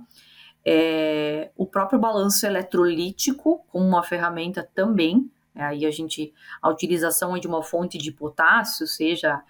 É, 0.63 1.51
o 1.57 1.65
próprio 1.65 1.99
balanço 1.99 2.45
eletrolítico, 2.45 3.65
como 3.69 3.85
uma 3.85 4.03
ferramenta 4.03 4.67
também, 4.75 5.29
é, 5.55 5.63
aí 5.63 5.85
a 5.85 5.91
gente, 5.91 6.33
a 6.61 6.69
utilização 6.69 7.37
de 7.37 7.47
uma 7.47 7.63
fonte 7.63 7.97
de 7.97 8.11
potássio, 8.11 8.87
seja 8.87 9.41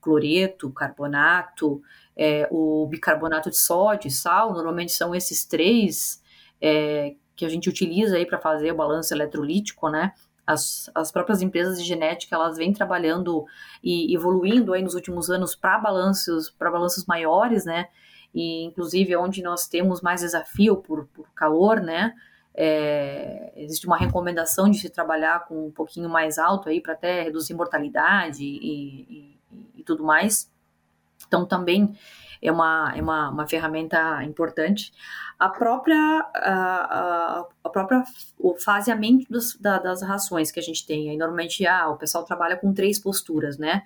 cloreto, 0.00 0.70
carbonato, 0.70 1.82
é, 2.20 2.46
o 2.50 2.86
bicarbonato 2.86 3.48
de 3.48 3.56
sódio 3.56 4.08
e 4.08 4.10
sal, 4.10 4.52
normalmente 4.52 4.92
são 4.92 5.14
esses 5.14 5.46
três 5.46 6.22
é, 6.60 7.14
que 7.34 7.46
a 7.46 7.48
gente 7.48 7.68
utiliza 7.68 8.16
aí 8.16 8.26
para 8.26 8.38
fazer 8.38 8.72
o 8.72 8.76
balanço 8.76 9.14
eletrolítico, 9.14 9.88
né? 9.88 10.12
As, 10.46 10.90
as 10.94 11.10
próprias 11.10 11.40
empresas 11.40 11.80
de 11.80 11.86
genética 11.86 12.34
elas 12.34 12.56
vêm 12.56 12.72
trabalhando 12.72 13.46
e 13.82 14.14
evoluindo 14.14 14.74
aí 14.74 14.82
nos 14.82 14.94
últimos 14.94 15.30
anos 15.30 15.54
para 15.54 15.78
balanços 15.78 16.50
para 16.50 16.70
balanços 16.70 17.06
maiores, 17.06 17.64
né? 17.64 17.86
e 18.34 18.64
inclusive 18.64 19.16
onde 19.16 19.42
nós 19.42 19.66
temos 19.66 20.00
mais 20.00 20.20
desafio 20.20 20.76
por, 20.76 21.06
por 21.08 21.28
calor, 21.34 21.80
né? 21.80 22.14
É, 22.54 23.52
existe 23.56 23.86
uma 23.86 23.96
recomendação 23.96 24.68
de 24.68 24.78
se 24.78 24.90
trabalhar 24.90 25.46
com 25.46 25.68
um 25.68 25.70
pouquinho 25.70 26.08
mais 26.08 26.36
alto 26.36 26.68
aí 26.68 26.80
para 26.80 26.94
até 26.94 27.22
reduzir 27.22 27.54
mortalidade 27.54 28.44
e, 28.44 29.36
e, 29.52 29.80
e, 29.80 29.84
tudo 29.84 30.04
mais. 30.04 30.50
Então 31.26 31.46
também 31.46 31.94
é 32.42 32.50
uma, 32.50 32.92
é 32.96 33.02
uma, 33.02 33.30
uma 33.30 33.46
ferramenta 33.46 34.22
importante. 34.24 34.92
A 35.38 35.48
própria, 35.48 35.96
a, 36.34 37.46
a, 37.64 37.68
própria 37.70 38.02
o 38.38 38.56
faseamento 38.56 39.26
dos, 39.30 39.56
da, 39.56 39.78
das 39.78 40.02
rações 40.02 40.50
que 40.50 40.60
a 40.60 40.62
gente 40.62 40.86
tem. 40.86 41.10
Aí, 41.10 41.16
normalmente 41.16 41.66
ah, 41.66 41.88
o 41.88 41.96
pessoal 41.96 42.24
trabalha 42.24 42.56
com 42.56 42.72
três 42.72 42.98
posturas, 42.98 43.58
né? 43.58 43.82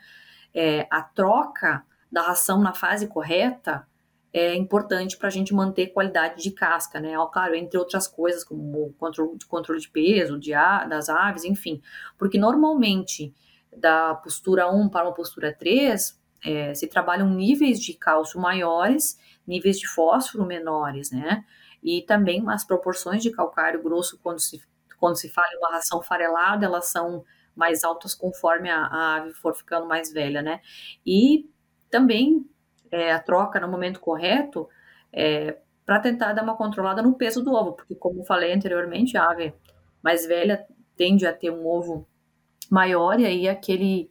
É, 0.53 0.87
a 0.90 1.03
troca 1.03 1.85
da 2.11 2.23
ração 2.23 2.61
na 2.61 2.73
fase 2.73 3.09
correta 3.09 3.87
é 4.33 4.55
importante 4.55 5.16
para 5.16 5.29
a 5.29 5.31
gente 5.31 5.55
manter 5.55 5.88
qualidade 5.88 6.42
de 6.42 6.51
casca, 6.51 7.01
né? 7.01 7.14
Claro, 7.33 7.55
entre 7.55 7.79
outras 7.79 8.09
coisas, 8.09 8.42
como 8.42 8.92
controle, 8.99 9.38
controle 9.49 9.81
de 9.81 9.88
peso 9.88 10.38
de 10.38 10.53
a, 10.53 10.85
das 10.85 11.09
aves, 11.09 11.44
enfim. 11.44 11.81
Porque 12.18 12.38
normalmente, 12.38 13.33
da 13.77 14.14
postura 14.14 14.68
1 14.68 14.88
para 14.88 15.07
uma 15.07 15.14
postura 15.14 15.53
3, 15.53 16.20
é, 16.44 16.74
se 16.74 16.87
trabalham 16.87 17.28
níveis 17.30 17.80
de 17.80 17.94
cálcio 17.94 18.40
maiores, 18.40 19.18
níveis 19.46 19.78
de 19.78 19.88
fósforo 19.88 20.44
menores, 20.44 21.11
né? 21.11 21.44
E 21.83 22.02
também 22.02 22.42
as 22.48 22.64
proporções 22.64 23.22
de 23.22 23.30
calcário 23.30 23.83
grosso, 23.83 24.18
quando 24.22 24.40
se, 24.40 24.61
quando 24.98 25.16
se 25.16 25.28
fala 25.28 25.48
em 25.52 25.59
uma 25.59 25.72
ração 25.72 26.02
farelada, 26.02 26.66
elas 26.66 26.87
são 26.87 27.24
mais 27.54 27.85
altas 27.85 28.14
conforme 28.14 28.68
a, 28.70 28.78
a 28.87 29.16
ave 29.16 29.33
for 29.35 29.54
ficando 29.54 29.87
mais 29.87 30.12
velha, 30.12 30.42
né? 30.42 30.61
E 31.07 31.48
também 31.90 32.44
é, 32.90 33.12
a 33.12 33.20
troca 33.20 33.61
no 33.61 33.68
momento 33.68 34.00
correto, 34.00 34.68
é, 35.12 35.59
para 35.87 36.00
tentar 36.00 36.33
dar 36.33 36.42
uma 36.42 36.57
controlada 36.57 37.02
no 37.02 37.14
peso 37.14 37.42
do 37.42 37.52
ovo, 37.52 37.72
porque 37.72 37.94
como 37.94 38.24
falei 38.24 38.52
anteriormente, 38.52 39.16
a 39.16 39.30
ave 39.30 39.54
mais 40.02 40.26
velha 40.26 40.66
tende 40.96 41.26
a 41.26 41.33
ter 41.33 41.50
um 41.50 41.66
ovo 41.66 42.07
maior 42.70 43.20
e 43.20 43.26
aí 43.26 43.48
aquele 43.48 44.11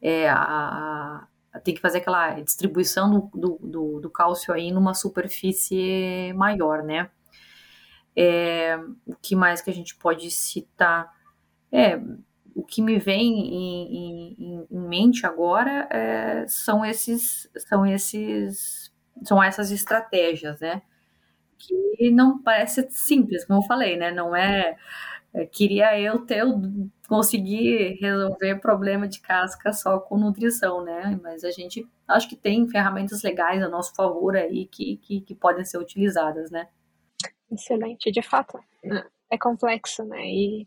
é, 0.00 0.28
a, 0.28 1.26
tem 1.64 1.74
que 1.74 1.80
fazer 1.80 1.98
aquela 1.98 2.40
distribuição 2.40 3.30
do, 3.34 3.58
do, 3.62 4.00
do, 4.00 4.10
cálcio 4.10 4.52
aí 4.52 4.70
numa 4.72 4.94
superfície 4.94 6.32
maior, 6.34 6.82
né? 6.82 7.10
É, 8.16 8.76
o 9.06 9.14
que 9.16 9.36
mais 9.36 9.60
que 9.60 9.70
a 9.70 9.74
gente 9.74 9.94
pode 9.96 10.30
citar? 10.30 11.12
É, 11.70 12.00
o 12.54 12.64
que 12.64 12.82
me 12.82 12.98
vem 12.98 13.38
em, 13.38 14.36
em, 14.38 14.66
em 14.70 14.80
mente 14.88 15.24
agora 15.24 15.88
é, 15.90 16.44
são 16.48 16.84
esses 16.84 17.48
são 17.56 17.86
esses 17.86 18.92
são 19.22 19.42
essas 19.42 19.70
estratégias, 19.70 20.60
né? 20.60 20.82
Que 21.56 22.10
não 22.10 22.40
parece 22.42 22.86
simples, 22.90 23.44
como 23.44 23.60
eu 23.60 23.66
falei, 23.66 23.96
né? 23.96 24.10
Não 24.10 24.34
é, 24.34 24.70
é 24.70 24.76
queria 25.52 25.98
eu 26.00 26.24
ter 26.24 26.44
conseguir 27.08 27.98
resolver 28.00 28.60
problema 28.60 29.08
de 29.08 29.20
casca 29.20 29.72
só 29.72 29.98
com 29.98 30.18
nutrição, 30.18 30.84
né? 30.84 31.18
Mas 31.22 31.44
a 31.44 31.50
gente 31.50 31.86
acho 32.06 32.28
que 32.28 32.36
tem 32.36 32.68
ferramentas 32.68 33.22
legais 33.22 33.62
a 33.62 33.68
nosso 33.68 33.94
favor 33.94 34.36
aí 34.36 34.66
que, 34.66 34.96
que, 34.98 35.20
que 35.20 35.34
podem 35.34 35.64
ser 35.64 35.78
utilizadas, 35.78 36.50
né? 36.50 36.68
Excelente, 37.50 38.10
de 38.10 38.22
fato, 38.22 38.58
é 39.30 39.38
complexo, 39.38 40.04
né? 40.04 40.20
E 40.26 40.66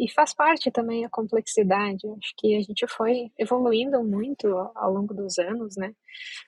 e 0.00 0.10
faz 0.10 0.32
parte 0.32 0.70
também 0.70 1.04
a 1.04 1.10
complexidade. 1.10 2.08
Acho 2.08 2.34
que 2.38 2.56
a 2.56 2.62
gente 2.62 2.86
foi 2.86 3.30
evoluindo 3.38 4.02
muito 4.02 4.48
ao 4.74 4.90
longo 4.90 5.12
dos 5.12 5.38
anos, 5.38 5.76
né? 5.76 5.94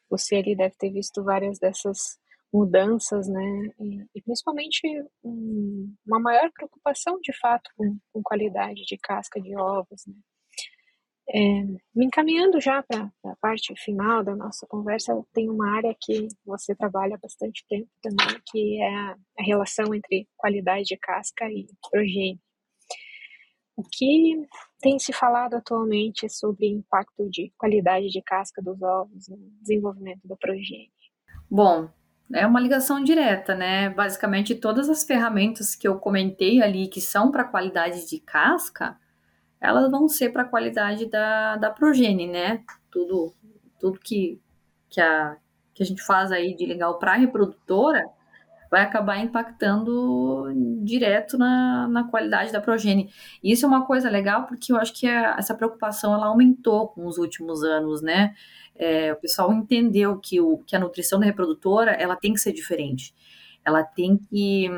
Você 0.08 0.36
ali 0.36 0.56
deve 0.56 0.74
ter 0.78 0.90
visto 0.90 1.22
várias 1.22 1.58
dessas 1.58 2.18
mudanças, 2.52 3.28
né? 3.28 3.70
E, 3.80 4.06
e 4.14 4.22
principalmente 4.22 4.80
um, 5.24 5.94
uma 6.06 6.20
maior 6.20 6.50
preocupação, 6.52 7.18
de 7.20 7.32
fato, 7.38 7.70
com, 7.76 7.98
com, 8.12 8.22
qualidade 8.22 8.82
de 8.84 8.98
casca 8.98 9.40
de 9.40 9.56
ovos, 9.56 10.04
né? 10.06 10.14
É, 11.34 11.62
me 11.94 12.04
encaminhando 12.04 12.60
já 12.60 12.82
para 12.82 13.10
a 13.24 13.36
parte 13.40 13.72
final 13.76 14.22
da 14.22 14.34
nossa 14.34 14.66
conversa, 14.66 15.14
tem 15.32 15.48
uma 15.48 15.76
área 15.76 15.96
que 15.98 16.28
você 16.44 16.74
trabalha 16.74 17.16
bastante 17.16 17.64
tempo 17.68 17.88
também, 18.02 18.40
que 18.50 18.82
é 18.82 18.94
a, 18.94 19.16
a 19.38 19.42
relação 19.42 19.94
entre 19.94 20.28
qualidade 20.36 20.84
de 20.84 20.96
casca 20.98 21.50
e 21.50 21.66
progênio. 21.90 22.40
O 23.76 23.82
que 23.82 24.46
tem 24.80 24.98
se 24.98 25.12
falado 25.12 25.54
atualmente 25.54 26.28
sobre 26.28 26.68
impacto 26.68 27.30
de 27.30 27.50
qualidade 27.56 28.08
de 28.08 28.20
casca 28.20 28.60
dos 28.60 28.82
ovos 28.82 29.28
no 29.28 29.38
desenvolvimento 29.60 30.26
da 30.28 30.36
progênie? 30.36 30.92
Bom, 31.50 31.88
é 32.34 32.46
uma 32.46 32.60
ligação 32.60 33.02
direta, 33.02 33.54
né? 33.54 33.90
Basicamente, 33.90 34.54
todas 34.54 34.88
as 34.88 35.04
ferramentas 35.04 35.74
que 35.74 35.86
eu 35.86 35.98
comentei 35.98 36.62
ali, 36.62 36.88
que 36.88 37.00
são 37.00 37.30
para 37.30 37.44
qualidade 37.44 38.08
de 38.08 38.18
casca, 38.20 38.96
elas 39.60 39.90
vão 39.90 40.08
ser 40.08 40.30
para 40.30 40.42
a 40.42 40.48
qualidade 40.48 41.06
da, 41.06 41.56
da 41.56 41.70
progênie, 41.70 42.28
né? 42.28 42.64
Tudo, 42.90 43.34
tudo 43.78 44.00
que, 44.00 44.40
que, 44.88 45.00
a, 45.00 45.36
que 45.74 45.82
a 45.82 45.86
gente 45.86 46.02
faz 46.02 46.32
aí 46.32 46.54
de 46.54 46.66
legal 46.66 46.98
para 46.98 47.12
a 47.12 47.16
reprodutora 47.16 48.04
vai 48.72 48.80
acabar 48.80 49.18
impactando 49.18 50.46
direto 50.82 51.36
na, 51.36 51.86
na 51.88 52.04
qualidade 52.04 52.50
da 52.50 52.60
progênie. 52.60 53.10
E 53.44 53.52
isso 53.52 53.66
é 53.66 53.68
uma 53.68 53.84
coisa 53.84 54.08
legal 54.08 54.46
porque 54.46 54.72
eu 54.72 54.78
acho 54.78 54.94
que 54.94 55.06
a, 55.06 55.36
essa 55.38 55.54
preocupação 55.54 56.14
ela 56.14 56.26
aumentou 56.26 56.88
com 56.88 57.06
os 57.06 57.18
últimos 57.18 57.62
anos, 57.62 58.00
né? 58.00 58.34
É, 58.76 59.12
o 59.12 59.16
pessoal 59.16 59.52
entendeu 59.52 60.18
que, 60.18 60.40
o, 60.40 60.58
que 60.58 60.74
a 60.74 60.80
nutrição 60.80 61.20
da 61.20 61.26
reprodutora 61.26 61.92
ela 61.92 62.16
tem 62.16 62.32
que 62.32 62.40
ser 62.40 62.52
diferente. 62.52 63.14
Ela 63.64 63.82
tem 63.82 64.16
que 64.16 64.68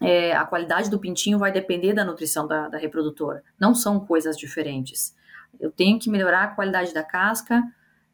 é, 0.00 0.32
a 0.34 0.44
qualidade 0.44 0.90
do 0.90 0.98
pintinho 0.98 1.38
vai 1.38 1.50
depender 1.50 1.92
da 1.92 2.04
nutrição 2.04 2.46
da, 2.46 2.68
da, 2.68 2.78
reprodutora. 2.78 3.42
Não 3.58 3.74
são 3.74 3.98
coisas 3.98 4.36
diferentes. 4.36 5.14
Eu 5.58 5.72
tenho 5.72 5.98
que 5.98 6.10
melhorar 6.10 6.44
a 6.44 6.48
qualidade 6.48 6.94
da 6.94 7.02
casca, 7.02 7.62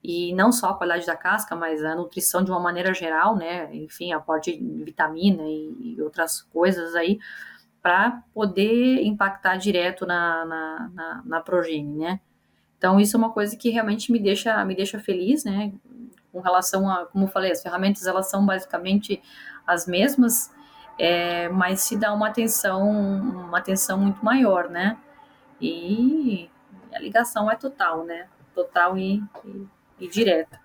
e 0.02 0.34
não 0.34 0.52
só 0.52 0.68
a 0.68 0.74
qualidade 0.74 1.06
da 1.06 1.16
casca, 1.16 1.56
mas 1.56 1.82
a 1.82 1.94
nutrição 1.94 2.44
de 2.44 2.50
uma 2.50 2.60
maneira 2.60 2.92
geral, 2.92 3.34
né? 3.36 3.74
Enfim, 3.74 4.12
aporte 4.12 4.54
de 4.54 4.84
vitamina 4.84 5.42
e, 5.42 5.96
outras 6.02 6.42
coisas 6.42 6.94
aí, 6.94 7.18
para 7.80 8.22
poder 8.34 9.02
impactar 9.02 9.56
direto 9.56 10.04
na, 10.04 10.44
na, 10.44 10.90
na, 10.94 11.22
na 11.24 11.44
né? 11.96 12.20
Então, 12.84 13.00
isso 13.00 13.16
é 13.16 13.18
uma 13.18 13.32
coisa 13.32 13.56
que 13.56 13.70
realmente 13.70 14.12
me 14.12 14.18
deixa, 14.18 14.62
me 14.62 14.74
deixa 14.74 14.98
feliz, 14.98 15.42
né? 15.42 15.72
Com 16.30 16.40
relação 16.40 16.86
a, 16.86 17.06
como 17.06 17.24
eu 17.24 17.28
falei, 17.28 17.50
as 17.50 17.62
ferramentas 17.62 18.06
elas 18.06 18.28
são 18.28 18.44
basicamente 18.44 19.22
as 19.66 19.86
mesmas, 19.86 20.52
é, 20.98 21.48
mas 21.48 21.80
se 21.80 21.96
dá 21.96 22.12
uma 22.12 22.28
atenção, 22.28 22.86
uma 22.86 23.56
atenção 23.56 23.98
muito 23.98 24.22
maior, 24.22 24.68
né? 24.68 24.98
E 25.58 26.50
a 26.92 26.98
ligação 26.98 27.50
é 27.50 27.56
total, 27.56 28.04
né? 28.04 28.28
Total 28.54 28.98
e, 28.98 29.22
e 29.46 29.66
e 29.98 30.06
direta. 30.06 30.60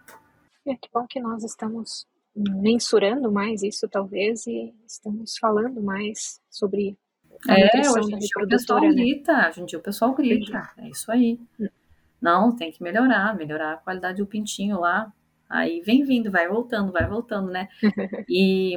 É 0.67 0.75
que 0.75 0.89
bom 0.93 1.05
que 1.07 1.21
nós 1.21 1.45
estamos 1.45 2.05
mensurando 2.35 3.31
mais 3.31 3.63
isso, 3.63 3.87
talvez, 3.87 4.45
e 4.45 4.73
estamos 4.85 5.37
falando 5.37 5.81
mais 5.81 6.41
sobre 6.49 6.97
a 7.47 7.57
é, 7.57 7.89
hoje 7.89 8.13
em 8.13 8.17
dia 8.19 8.29
o 8.43 8.47
pessoal 8.47 8.81
né? 8.81 8.89
grita, 8.89 9.47
hoje 9.47 9.61
em 9.61 9.65
dia 9.65 9.79
o 9.79 9.81
pessoal 9.81 10.13
grita, 10.13 10.69
é 10.77 10.89
isso 10.89 11.09
aí. 11.09 11.39
Não, 12.21 12.55
tem 12.55 12.71
que 12.71 12.83
melhorar, 12.83 13.35
melhorar 13.35 13.73
a 13.73 13.77
qualidade 13.77 14.17
do 14.17 14.27
pintinho 14.27 14.79
lá. 14.79 15.11
Aí 15.49 15.81
vem 15.81 16.03
vindo, 16.03 16.31
vai 16.31 16.47
voltando, 16.47 16.91
vai 16.91 17.07
voltando, 17.07 17.49
né? 17.51 17.67
e 18.29 18.75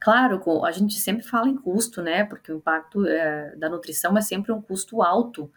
claro, 0.00 0.40
a 0.64 0.72
gente 0.72 0.94
sempre 0.98 1.24
fala 1.24 1.48
em 1.48 1.56
custo, 1.56 2.02
né? 2.02 2.24
Porque 2.24 2.52
o 2.52 2.56
impacto 2.56 3.06
é, 3.06 3.56
da 3.56 3.68
nutrição 3.68 4.16
é 4.16 4.20
sempre 4.20 4.52
um 4.52 4.60
custo 4.60 5.02
alto. 5.02 5.50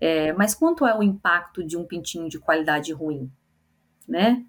É, 0.00 0.32
mas 0.32 0.54
quanto 0.54 0.86
é 0.86 0.96
o 0.96 1.02
impacto 1.02 1.64
de 1.64 1.76
um 1.76 1.84
pintinho 1.84 2.28
de 2.28 2.38
qualidade 2.38 2.92
ruim? 2.92 3.30
né? 4.06 4.44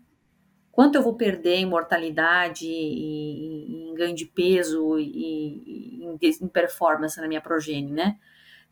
Quanto 0.71 0.95
eu 0.95 1.03
vou 1.03 1.15
perder 1.15 1.55
em 1.57 1.65
mortalidade, 1.65 2.67
em, 2.67 3.89
em 3.91 3.95
ganho 3.95 4.15
de 4.15 4.25
peso 4.25 4.97
e 4.97 6.03
em, 6.03 6.17
em, 6.21 6.47
performance 6.47 7.19
na 7.21 7.27
minha 7.27 7.41
progênie, 7.41 7.93
né? 7.93 8.17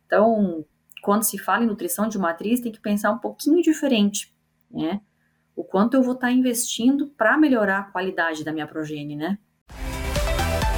Então, 0.06 0.64
quando 1.02 1.24
se 1.24 1.36
fala 1.36 1.64
em 1.64 1.66
nutrição 1.66 2.08
de 2.08 2.16
matriz, 2.16 2.60
tem 2.60 2.70
que 2.70 2.80
pensar 2.80 3.10
um 3.10 3.18
pouquinho 3.18 3.60
diferente, 3.60 4.32
né? 4.70 5.00
O 5.54 5.64
quanto 5.64 5.94
eu 5.94 6.02
vou 6.02 6.14
estar 6.14 6.30
investindo 6.30 7.08
para 7.08 7.36
melhorar 7.36 7.80
a 7.80 7.82
qualidade 7.82 8.44
da 8.44 8.52
minha 8.52 8.66
progênie, 8.66 9.16
né? 9.16 9.36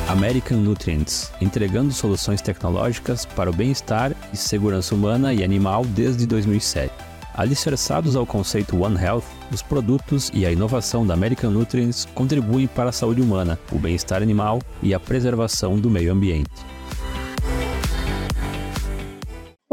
American 0.09 0.59
Nutrients, 0.59 1.31
entregando 1.41 1.93
soluções 1.93 2.41
tecnológicas 2.41 3.27
para 3.27 3.51
o 3.51 3.53
bem-estar 3.53 4.13
e 4.33 4.37
segurança 4.37 4.95
humana 4.95 5.33
e 5.33 5.45
animal 5.45 5.85
desde 5.85 6.27
2007. 6.27 6.93
Alicerçados 7.35 8.17
ao 8.17 8.25
conceito 8.25 8.81
One 8.81 8.97
Health, 8.97 9.25
os 9.53 9.61
produtos 9.61 10.31
e 10.33 10.47
a 10.47 10.53
inovação 10.53 11.07
da 11.07 11.15
American 11.15 11.51
Nutrients 11.51 12.07
contribuem 12.15 12.67
para 12.67 12.91
a 12.91 12.93
saúde 12.93 13.21
humana, 13.21 13.59
o 13.73 13.79
bem-estar 13.79 14.23
animal 14.23 14.61
e 14.83 14.95
a 14.95 15.01
preservação 15.01 15.79
do 15.79 15.91
meio 15.91 16.13
ambiente. 16.13 16.74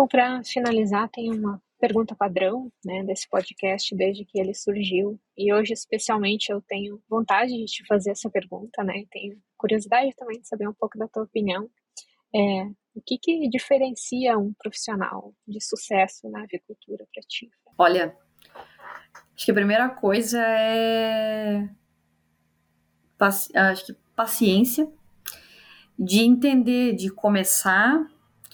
Bom, 0.02 0.08
para 0.08 0.44
finalizar, 0.44 1.08
tem 1.10 1.32
uma 1.32 1.62
pergunta 1.80 2.16
padrão 2.16 2.72
né, 2.84 3.04
desse 3.04 3.30
podcast 3.30 3.96
desde 3.96 4.26
que 4.26 4.40
ele 4.40 4.52
surgiu. 4.52 5.20
E 5.38 5.54
hoje, 5.54 5.74
especialmente, 5.74 6.52
eu 6.52 6.60
tenho 6.60 7.00
vontade 7.08 7.52
de 7.52 7.66
te 7.66 7.86
fazer 7.86 8.10
essa 8.10 8.28
pergunta, 8.28 8.84
né? 8.84 9.04
Tenho 9.12 9.38
curiosidade 9.56 10.12
também 10.16 10.42
de 10.42 10.48
saber 10.48 10.68
um 10.68 10.74
pouco 10.74 10.98
da 10.98 11.08
tua 11.08 11.22
opinião. 11.22 11.70
É, 12.34 12.64
o 12.96 13.02
que, 13.06 13.20
que 13.20 13.48
diferencia 13.48 14.40
um 14.40 14.56
profissional 14.58 15.36
de 15.48 15.64
sucesso 15.64 16.28
na 16.32 16.46
avicultura 16.46 17.06
para 17.14 17.22
ti? 17.28 17.52
Olha, 17.78 18.18
acho 19.36 19.46
que 19.46 19.52
a 19.52 19.54
primeira 19.54 19.88
coisa 19.88 20.42
é 20.42 21.70
acho 23.54 23.86
que 23.86 23.94
paciência 24.16 24.92
de 26.00 26.22
entender, 26.22 26.96
de 26.96 27.12
começar. 27.12 28.11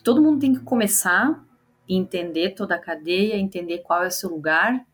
Todo 0.08 0.22
mundo 0.22 0.40
tem 0.40 0.54
que 0.54 0.62
começar 0.62 1.46
e 1.86 1.94
entender 1.94 2.52
toda 2.52 2.76
a 2.76 2.80
cadeia, 2.80 3.36
entender 3.36 3.80
qual 3.80 4.06
é 4.06 4.08
o 4.08 4.12
seu 4.12 4.30
lugar. 4.30 4.86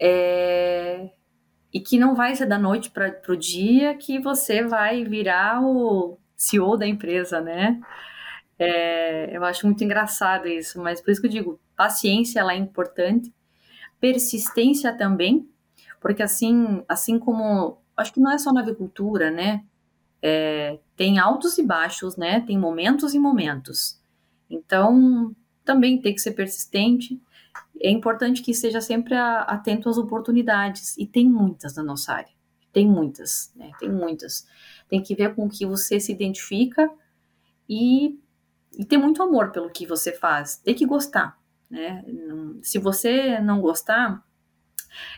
É, 0.00 1.10
e 1.70 1.78
que 1.78 1.98
não 1.98 2.14
vai 2.14 2.34
ser 2.34 2.46
da 2.46 2.58
noite 2.58 2.90
para 2.90 3.14
o 3.28 3.36
dia 3.36 3.94
que 3.94 4.18
você 4.18 4.62
vai 4.62 5.04
virar 5.04 5.62
o 5.62 6.16
CEO 6.34 6.78
da 6.78 6.86
empresa, 6.86 7.42
né? 7.42 7.82
É, 8.58 9.36
eu 9.36 9.44
acho 9.44 9.66
muito 9.66 9.84
engraçado 9.84 10.48
isso, 10.48 10.80
mas 10.80 11.02
por 11.02 11.10
isso 11.10 11.20
que 11.20 11.26
eu 11.26 11.30
digo, 11.30 11.60
paciência 11.76 12.40
ela 12.40 12.54
é 12.54 12.56
importante, 12.56 13.30
persistência 14.00 14.90
também, 14.90 15.46
porque 16.00 16.22
assim, 16.22 16.82
assim 16.88 17.18
como, 17.18 17.76
acho 17.94 18.14
que 18.14 18.20
não 18.20 18.32
é 18.32 18.38
só 18.38 18.54
na 18.54 18.62
agricultura, 18.62 19.30
né? 19.30 19.66
É, 20.22 20.78
tem 20.96 21.18
altos 21.18 21.58
e 21.58 21.62
baixos, 21.62 22.16
né? 22.16 22.40
Tem 22.40 22.56
momentos 22.56 23.12
e 23.12 23.18
momentos. 23.18 23.97
Então, 24.50 25.34
também 25.64 26.00
tem 26.00 26.14
que 26.14 26.20
ser 26.20 26.32
persistente. 26.32 27.20
É 27.80 27.90
importante 27.90 28.42
que 28.42 28.50
esteja 28.50 28.80
sempre 28.80 29.14
atento 29.14 29.88
às 29.88 29.98
oportunidades, 29.98 30.96
e 30.96 31.06
tem 31.06 31.28
muitas 31.28 31.76
na 31.76 31.82
nossa 31.82 32.12
área. 32.12 32.32
Tem 32.72 32.86
muitas, 32.86 33.52
né? 33.56 33.70
Tem 33.78 33.90
muitas. 33.90 34.46
tem 34.88 35.02
que 35.02 35.14
ver 35.14 35.34
com 35.34 35.46
o 35.46 35.48
que 35.48 35.66
você 35.66 35.98
se 35.98 36.12
identifica 36.12 36.90
e, 37.68 38.18
e 38.76 38.84
ter 38.84 38.98
muito 38.98 39.22
amor 39.22 39.52
pelo 39.52 39.70
que 39.70 39.86
você 39.86 40.12
faz. 40.12 40.56
Tem 40.56 40.74
que 40.74 40.86
gostar, 40.86 41.38
né? 41.70 42.04
Se 42.62 42.78
você 42.78 43.40
não 43.40 43.60
gostar, 43.60 44.24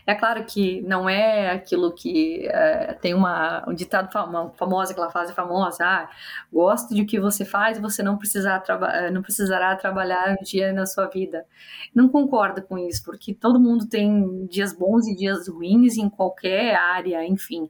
é 0.05 0.15
claro 0.15 0.43
que 0.45 0.81
não 0.81 1.09
é 1.09 1.51
aquilo 1.51 1.93
que 1.93 2.47
é, 2.47 2.93
tem 2.93 3.13
uma, 3.13 3.63
um 3.67 3.73
ditado 3.73 4.11
famo, 4.11 4.53
famoso, 4.57 4.91
aquela 4.91 5.09
frase 5.09 5.33
famosa, 5.33 5.83
ah, 5.83 6.09
gosto 6.51 6.93
de 6.93 7.01
o 7.01 7.05
que 7.05 7.19
você 7.19 7.45
faz 7.45 7.79
você 7.79 8.03
não, 8.03 8.17
precisar 8.17 8.63
eh, 8.93 9.11
não 9.11 9.21
precisará 9.21 9.75
trabalhar 9.75 10.37
um 10.39 10.43
dia 10.43 10.71
na 10.71 10.85
sua 10.85 11.07
vida. 11.07 11.45
Não 11.93 12.09
concordo 12.09 12.61
com 12.61 12.77
isso, 12.77 13.03
porque 13.03 13.33
todo 13.33 13.59
mundo 13.59 13.87
tem 13.87 14.45
dias 14.47 14.73
bons 14.73 15.07
e 15.07 15.15
dias 15.15 15.47
ruins 15.47 15.97
em 15.97 16.09
qualquer 16.09 16.75
área, 16.75 17.25
enfim. 17.25 17.69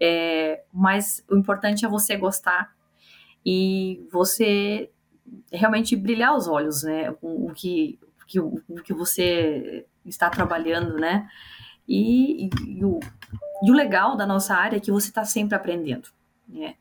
É, 0.00 0.62
mas 0.72 1.24
o 1.30 1.36
importante 1.36 1.84
é 1.84 1.88
você 1.88 2.16
gostar 2.16 2.74
e 3.44 4.06
você 4.10 4.90
realmente 5.52 5.96
brilhar 5.96 6.36
os 6.36 6.48
olhos, 6.48 6.82
né? 6.82 7.14
O, 7.20 7.50
o 7.50 7.54
que, 7.54 7.98
que, 8.26 8.40
o 8.40 8.60
que 8.84 8.92
você 8.92 9.86
está 10.04 10.28
trabalhando, 10.30 10.98
né? 10.98 11.28
E, 11.86 12.46
e, 12.46 12.50
e, 12.78 12.84
o, 12.84 13.00
e 13.62 13.70
o 13.70 13.74
legal 13.74 14.16
da 14.16 14.26
nossa 14.26 14.54
área 14.54 14.76
é 14.76 14.80
que 14.80 14.92
você 14.92 15.08
está 15.08 15.24
sempre 15.24 15.54
aprendendo, 15.54 16.08
né? 16.48 16.76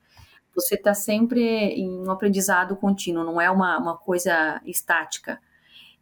Você 0.54 0.76
está 0.76 0.94
sempre 0.94 1.42
em 1.42 1.90
um 1.90 2.12
aprendizado 2.12 2.76
contínuo, 2.76 3.24
não 3.24 3.40
é 3.40 3.50
uma, 3.50 3.78
uma 3.78 3.98
coisa 3.98 4.62
estática. 4.66 5.40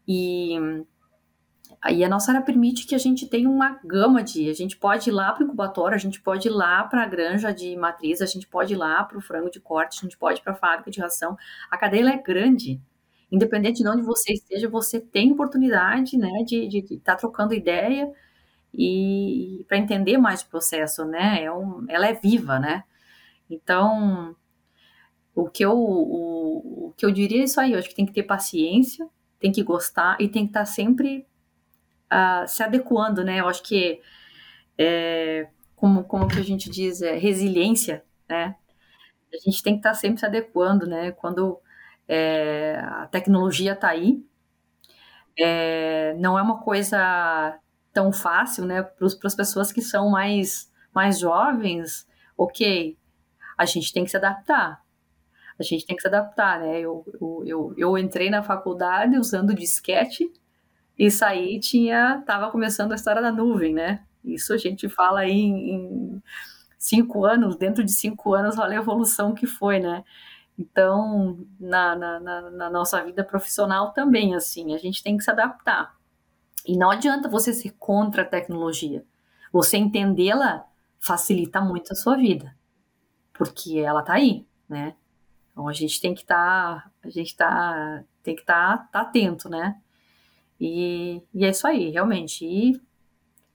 E, 0.07 0.57
aí 1.81 2.03
a 2.03 2.09
nossa 2.09 2.31
área 2.31 2.43
permite 2.43 2.85
que 2.85 2.95
a 2.95 2.97
gente 2.97 3.27
tenha 3.27 3.49
uma 3.49 3.79
gama 3.85 4.23
de. 4.23 4.49
A 4.49 4.53
gente 4.53 4.75
pode 4.77 5.09
ir 5.09 5.13
lá 5.13 5.31
para 5.31 5.43
o 5.43 5.45
incubatório, 5.45 5.95
a 5.95 5.99
gente 5.99 6.19
pode 6.19 6.47
ir 6.47 6.51
lá 6.51 6.83
para 6.83 7.03
a 7.03 7.07
granja 7.07 7.53
de 7.53 7.75
matriz, 7.77 8.21
a 8.21 8.25
gente 8.25 8.47
pode 8.47 8.73
ir 8.73 8.77
lá 8.77 9.03
para 9.03 9.17
o 9.17 9.21
frango 9.21 9.49
de 9.49 9.59
corte, 9.59 9.99
a 9.99 10.03
gente 10.03 10.17
pode 10.17 10.39
ir 10.39 10.43
para 10.43 10.53
a 10.53 10.55
fábrica 10.55 10.91
de 10.91 10.99
ração. 10.99 11.37
A 11.69 11.77
cadeia 11.77 12.09
é 12.09 12.17
grande 12.17 12.81
independente 13.31 13.83
de 13.83 13.89
onde 13.89 14.01
você 14.01 14.33
esteja, 14.33 14.67
você 14.67 14.99
tem 14.99 15.31
oportunidade, 15.31 16.17
né, 16.17 16.43
de 16.43 16.79
estar 16.79 17.13
tá 17.13 17.15
trocando 17.15 17.53
ideia 17.53 18.11
e, 18.73 19.61
e 19.61 19.63
para 19.65 19.77
entender 19.77 20.17
mais 20.17 20.41
o 20.41 20.49
processo, 20.49 21.05
né? 21.05 21.43
É 21.43 21.51
um, 21.51 21.85
ela 21.89 22.07
é 22.07 22.13
viva, 22.13 22.59
né? 22.59 22.83
Então, 23.49 24.35
o 25.35 25.49
que 25.49 25.65
eu 25.65 25.73
o, 25.77 26.87
o, 26.87 26.93
que 26.95 27.05
eu 27.05 27.11
diria 27.11 27.41
é 27.41 27.45
isso 27.45 27.59
aí. 27.59 27.73
Eu 27.73 27.79
acho 27.79 27.89
que 27.89 27.95
tem 27.95 28.05
que 28.05 28.13
ter 28.13 28.23
paciência, 28.23 29.07
tem 29.39 29.51
que 29.51 29.63
gostar 29.63 30.17
e 30.19 30.27
tem 30.27 30.43
que 30.43 30.51
estar 30.51 30.61
tá 30.61 30.65
sempre 30.65 31.25
uh, 32.11 32.47
se 32.47 32.61
adequando, 32.63 33.23
né? 33.23 33.39
Eu 33.39 33.47
acho 33.47 33.63
que 33.63 34.01
é, 34.77 35.47
como 35.75 36.03
como 36.03 36.27
que 36.27 36.39
a 36.39 36.43
gente 36.43 36.69
diz, 36.69 37.01
é, 37.01 37.17
resiliência, 37.17 38.03
né? 38.27 38.55
A 39.33 39.37
gente 39.37 39.63
tem 39.63 39.73
que 39.73 39.79
estar 39.79 39.91
tá 39.91 39.95
sempre 39.95 40.19
se 40.19 40.25
adequando, 40.25 40.87
né? 40.87 41.11
Quando 41.11 41.59
é, 42.09 42.79
a 42.83 43.07
tecnologia 43.07 43.73
está 43.73 43.89
aí. 43.89 44.25
É, 45.37 46.15
não 46.15 46.37
é 46.37 46.41
uma 46.41 46.59
coisa 46.59 47.57
tão 47.93 48.11
fácil, 48.11 48.65
né? 48.65 48.81
Para 48.81 49.07
as 49.27 49.35
pessoas 49.35 49.71
que 49.71 49.81
são 49.81 50.09
mais, 50.09 50.71
mais 50.93 51.19
jovens, 51.19 52.07
ok, 52.35 52.97
a 53.55 53.65
gente 53.65 53.93
tem 53.93 54.03
que 54.03 54.09
se 54.09 54.17
adaptar. 54.17 54.81
A 55.59 55.63
gente 55.63 55.85
tem 55.85 55.95
que 55.95 56.01
se 56.01 56.07
adaptar, 56.07 56.59
né? 56.59 56.79
Eu, 56.79 57.05
eu, 57.21 57.43
eu, 57.45 57.73
eu 57.77 57.97
entrei 57.97 58.29
na 58.29 58.41
faculdade 58.41 59.17
usando 59.17 59.53
disquete 59.53 60.31
e 60.97 61.11
saí 61.11 61.59
tinha 61.59 62.23
tava 62.25 62.49
começando 62.51 62.91
a 62.91 62.95
história 62.95 63.21
da 63.21 63.31
nuvem, 63.31 63.73
né? 63.73 64.03
Isso 64.23 64.53
a 64.53 64.57
gente 64.57 64.89
fala 64.89 65.21
aí 65.21 65.31
em, 65.31 65.75
em 65.75 66.23
cinco 66.77 67.25
anos, 67.25 67.55
dentro 67.55 67.83
de 67.83 67.91
cinco 67.91 68.33
anos, 68.33 68.57
olha 68.57 68.77
a 68.77 68.81
evolução 68.81 69.33
que 69.33 69.45
foi, 69.45 69.79
né? 69.79 70.03
Então, 70.59 71.47
na, 71.57 71.95
na, 71.95 72.19
na, 72.19 72.51
na 72.51 72.69
nossa 72.69 73.01
vida 73.01 73.23
profissional 73.23 73.93
também, 73.93 74.35
assim, 74.35 74.75
a 74.75 74.77
gente 74.77 75.01
tem 75.01 75.15
que 75.15 75.23
se 75.23 75.31
adaptar. 75.31 75.97
E 76.67 76.77
não 76.77 76.91
adianta 76.91 77.29
você 77.29 77.53
ser 77.53 77.71
contra 77.79 78.23
a 78.23 78.25
tecnologia. 78.25 79.05
Você 79.53 79.77
entendê-la 79.77 80.67
facilita 80.99 81.61
muito 81.61 81.93
a 81.93 81.95
sua 81.95 82.17
vida, 82.17 82.53
porque 83.33 83.79
ela 83.79 84.03
tá 84.03 84.15
aí, 84.15 84.45
né? 84.67 84.97
Então 85.53 85.65
a 85.65 85.71
gente 85.71 86.01
tem 86.01 86.13
que 86.13 86.23
estar, 86.23 86.83
tá, 86.83 86.91
a 87.03 87.09
gente 87.09 87.37
tá, 87.37 88.03
tem 88.21 88.35
que 88.35 88.41
estar 88.41 88.79
tá, 88.79 88.83
tá 88.91 89.01
atento, 89.01 89.47
né? 89.47 89.79
E, 90.59 91.23
e 91.33 91.45
é 91.45 91.49
isso 91.49 91.65
aí, 91.65 91.89
realmente. 91.89 92.45
E 92.45 92.81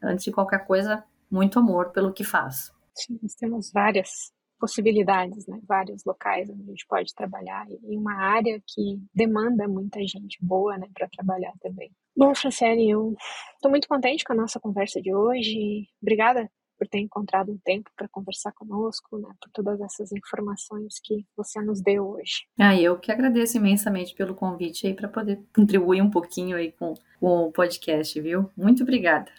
antes 0.03 0.25
de 0.25 0.33
qualquer 0.33 0.67
coisa, 0.67 1.05
muito 1.31 1.59
amor 1.59 1.91
pelo 1.91 2.15
que 2.15 2.25
faz. 2.25 2.73
Sim, 2.95 3.19
nós 3.23 3.35
temos 3.35 3.71
várias 3.71 4.34
possibilidades, 4.65 5.47
né? 5.47 5.61
Vários 5.69 6.03
locais 6.07 6.49
onde 6.49 6.63
a 6.63 6.67
gente 6.69 6.87
pode 6.87 7.15
trabalhar 7.15 7.67
e 7.69 7.99
uma 7.99 8.15
área 8.15 8.59
que 8.67 8.99
demanda 9.15 9.69
muita 9.69 10.01
gente 10.01 10.39
boa, 10.41 10.79
né, 10.79 10.89
para 10.95 11.07
trabalhar 11.07 11.53
também. 11.61 11.91
Bom, 12.17 12.35
Franciele, 12.35 12.89
eu 12.89 13.15
estou 13.57 13.71
muito 13.71 13.87
contente 13.87 14.25
com 14.25 14.33
a 14.33 14.37
nossa 14.37 14.59
conversa 14.59 15.03
de 15.03 15.15
hoje. 15.15 15.87
Obrigada 16.01 16.51
por 16.79 16.89
ter 16.89 16.99
encontrado 16.99 17.53
um 17.53 17.59
tempo 17.63 17.91
para 17.95 18.09
conversar 18.09 18.53
conosco, 18.53 19.19
né, 19.19 19.29
por 19.39 19.51
todas 19.53 19.79
essas 19.83 20.11
informações 20.13 20.95
que 21.05 21.27
você 21.37 21.61
nos 21.61 21.83
deu 21.83 22.09
hoje. 22.09 22.47
Ah, 22.59 22.75
eu 22.75 22.99
que 22.99 23.13
agradeço 23.13 23.59
imensamente 23.59 24.15
pelo 24.15 24.35
convite 24.35 24.87
aí 24.87 24.95
para 24.95 25.09
poder 25.09 25.45
contribuir 25.55 26.01
um 26.01 26.11
pouquinho 26.11 26.57
aí 26.57 26.73
com, 26.73 26.95
com 27.21 27.49
o 27.49 27.53
podcast, 27.53 28.19
viu? 28.19 28.51
Muito 28.57 28.83
obrigada. 28.83 29.31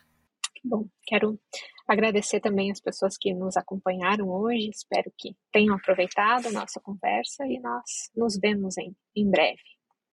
Bom, 0.63 0.85
quero 1.07 1.39
Agradecer 1.87 2.39
também 2.39 2.71
as 2.71 2.81
pessoas 2.81 3.15
que 3.17 3.33
nos 3.33 3.55
acompanharam 3.55 4.27
hoje. 4.29 4.69
Espero 4.69 5.11
que 5.17 5.35
tenham 5.51 5.75
aproveitado 5.75 6.47
a 6.47 6.51
nossa 6.51 6.79
conversa 6.81 7.45
e 7.45 7.59
nós 7.59 8.09
nos 8.15 8.37
vemos 8.39 8.77
em, 8.77 8.95
em 9.15 9.29
breve. 9.29 9.74